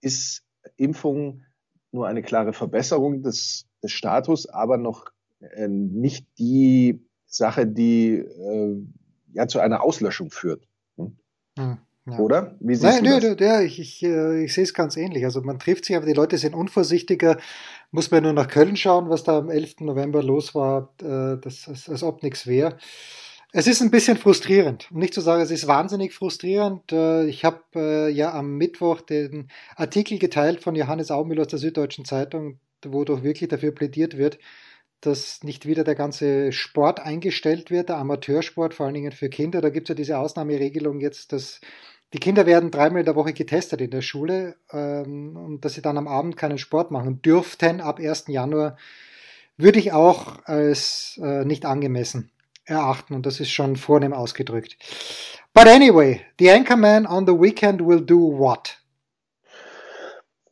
ist 0.00 0.44
Impfung 0.76 1.44
nur 1.92 2.06
eine 2.06 2.22
klare 2.22 2.52
Verbesserung 2.52 3.22
des, 3.22 3.66
des 3.82 3.92
Status, 3.92 4.46
aber 4.46 4.76
noch 4.76 5.06
äh, 5.40 5.68
nicht 5.68 6.26
die 6.38 7.06
Sache, 7.24 7.66
die 7.66 8.16
äh, 8.16 8.76
ja 9.32 9.48
zu 9.48 9.60
einer 9.60 9.82
Auslöschung 9.82 10.30
führt. 10.30 10.68
Hm? 10.96 11.16
Hm. 11.58 11.78
Ja. 12.06 12.18
Oder? 12.18 12.54
Wie 12.60 12.74
siehst 12.74 13.02
Nein, 13.02 13.20
du 13.20 13.34
das? 13.34 13.40
Ja, 13.40 13.62
ich, 13.62 13.80
ich, 13.80 14.02
äh, 14.02 14.44
ich 14.44 14.52
sehe 14.52 14.64
es 14.64 14.74
ganz 14.74 14.96
ähnlich. 14.96 15.24
Also 15.24 15.40
man 15.40 15.58
trifft 15.58 15.86
sich, 15.86 15.96
aber 15.96 16.04
die 16.04 16.12
Leute 16.12 16.36
sind 16.36 16.54
unvorsichtiger. 16.54 17.38
Muss 17.92 18.10
man 18.10 18.24
nur 18.24 18.34
nach 18.34 18.48
Köln 18.48 18.76
schauen, 18.76 19.08
was 19.08 19.24
da 19.24 19.38
am 19.38 19.48
11. 19.48 19.80
November 19.80 20.22
los 20.22 20.54
war, 20.54 20.92
äh, 21.00 21.40
das, 21.40 21.66
als, 21.66 21.88
als 21.88 22.02
ob 22.02 22.22
nichts 22.22 22.46
wäre. 22.46 22.76
Es 23.52 23.66
ist 23.66 23.80
ein 23.80 23.90
bisschen 23.90 24.18
frustrierend. 24.18 24.90
Um 24.90 24.98
nicht 24.98 25.14
zu 25.14 25.22
sagen, 25.22 25.40
es 25.40 25.50
ist 25.50 25.66
wahnsinnig 25.66 26.12
frustrierend. 26.12 26.92
Äh, 26.92 27.24
ich 27.26 27.44
habe 27.44 28.10
ja 28.12 28.34
am 28.34 28.58
Mittwoch 28.58 29.00
den 29.00 29.48
Artikel 29.76 30.18
geteilt 30.18 30.62
von 30.62 30.74
Johannes 30.74 31.10
Aumüller 31.10 31.42
aus 31.42 31.48
der 31.48 31.58
Süddeutschen 31.58 32.04
Zeitung, 32.04 32.58
wo 32.84 33.04
doch 33.04 33.22
wirklich 33.22 33.48
dafür 33.48 33.72
plädiert 33.72 34.18
wird, 34.18 34.38
dass 35.00 35.42
nicht 35.42 35.66
wieder 35.66 35.84
der 35.84 35.94
ganze 35.94 36.52
Sport 36.52 37.00
eingestellt 37.00 37.70
wird, 37.70 37.88
der 37.88 37.98
Amateursport, 37.98 38.74
vor 38.74 38.86
allen 38.86 38.94
Dingen 38.94 39.12
für 39.12 39.28
Kinder. 39.28 39.60
Da 39.60 39.70
gibt 39.70 39.88
es 39.88 39.90
ja 39.90 39.94
diese 39.94 40.18
Ausnahmeregelung 40.18 41.00
jetzt, 41.00 41.32
dass 41.32 41.60
die 42.14 42.20
Kinder 42.20 42.46
werden 42.46 42.70
dreimal 42.70 43.00
in 43.00 43.06
der 43.06 43.16
Woche 43.16 43.32
getestet 43.32 43.80
in 43.80 43.90
der 43.90 44.00
Schule 44.00 44.54
ähm, 44.70 45.36
und 45.36 45.64
dass 45.64 45.74
sie 45.74 45.82
dann 45.82 45.98
am 45.98 46.06
Abend 46.06 46.36
keinen 46.36 46.58
Sport 46.58 46.92
machen 46.92 47.20
dürften 47.22 47.80
ab 47.80 47.98
1. 47.98 48.26
Januar, 48.28 48.76
würde 49.56 49.80
ich 49.80 49.92
auch 49.92 50.36
als 50.44 51.18
äh, 51.20 51.44
nicht 51.44 51.66
angemessen 51.66 52.30
erachten 52.66 53.14
und 53.14 53.26
das 53.26 53.40
ist 53.40 53.50
schon 53.50 53.74
vornehm 53.74 54.12
ausgedrückt. 54.12 54.76
But 55.52 55.66
anyway, 55.66 56.20
the 56.38 56.52
Anchorman 56.52 57.04
on 57.04 57.26
the 57.26 57.32
weekend 57.32 57.84
will 57.84 58.00
do 58.00 58.16
what? 58.16 58.78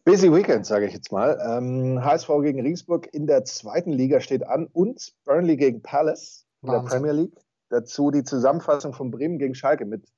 Busy 0.05 0.33
Weekend, 0.33 0.67
sage 0.67 0.87
ich 0.87 0.93
jetzt 0.93 1.13
mal. 1.13 1.39
Ähm, 1.49 2.05
HSV 2.05 2.29
gegen 2.43 2.61
Regensburg 2.61 3.09
in 3.15 3.29
der 3.29 3.45
zweiten 3.45 3.93
Liga 3.93 4.21
steht 4.21 4.45
an 4.45 4.67
und 4.73 5.13
Burnley 5.25 5.57
gegen 5.57 5.81
Palace 5.81 6.45
in 6.63 6.71
Wahnsinn. 6.71 6.83
der 6.83 6.91
Premier 6.91 7.13
League. 7.13 7.37
Dazu 7.69 8.11
die 8.11 8.25
Zusammenfassung 8.25 8.95
von 8.95 9.13
Bremen 9.13 9.39
gegen 9.39 9.55
Schalke 9.55 9.85
mit 9.85 10.09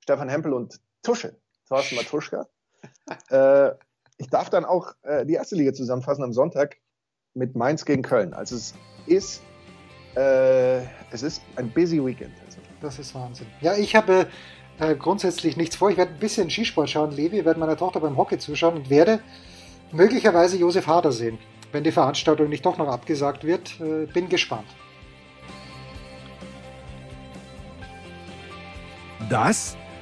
Stefan 0.00 0.28
Hempel 0.28 0.52
und 0.52 0.80
Tusche, 1.02 1.36
Thorsten 1.68 1.96
Matuschka. 1.96 2.46
äh, 3.30 3.70
ich 4.18 4.28
darf 4.28 4.50
dann 4.50 4.64
auch 4.64 4.94
äh, 5.02 5.24
die 5.24 5.34
erste 5.34 5.54
Liga 5.54 5.72
zusammenfassen 5.72 6.24
am 6.24 6.32
Sonntag 6.32 6.76
mit 7.34 7.56
Mainz 7.56 7.84
gegen 7.84 8.02
Köln. 8.02 8.34
Also 8.34 8.56
es 8.56 8.74
ist, 9.06 9.42
äh, 10.16 10.80
es 11.10 11.22
ist 11.22 11.42
ein 11.56 11.70
busy 11.70 12.04
Weekend. 12.04 12.34
Also. 12.44 12.58
Das 12.80 12.98
ist 12.98 13.14
Wahnsinn. 13.14 13.46
Ja, 13.60 13.76
ich 13.76 13.94
habe 13.94 14.26
äh, 14.78 14.94
grundsätzlich 14.96 15.56
nichts 15.56 15.76
vor. 15.76 15.90
Ich 15.90 15.96
werde 15.96 16.12
ein 16.12 16.18
bisschen 16.18 16.50
Skisport 16.50 16.90
schauen, 16.90 17.12
Levi, 17.12 17.44
werde 17.44 17.60
meiner 17.60 17.76
Tochter 17.76 18.00
beim 18.00 18.16
Hockey 18.16 18.38
zuschauen 18.38 18.76
und 18.76 18.90
werde 18.90 19.20
möglicherweise 19.92 20.56
Josef 20.56 20.86
Hader 20.86 21.12
sehen, 21.12 21.38
wenn 21.72 21.84
die 21.84 21.92
Veranstaltung 21.92 22.48
nicht 22.48 22.66
doch 22.66 22.76
noch 22.76 22.88
abgesagt 22.88 23.44
wird. 23.44 23.80
Äh, 23.80 24.06
bin 24.06 24.28
gespannt. 24.28 24.68
Das 29.28 29.76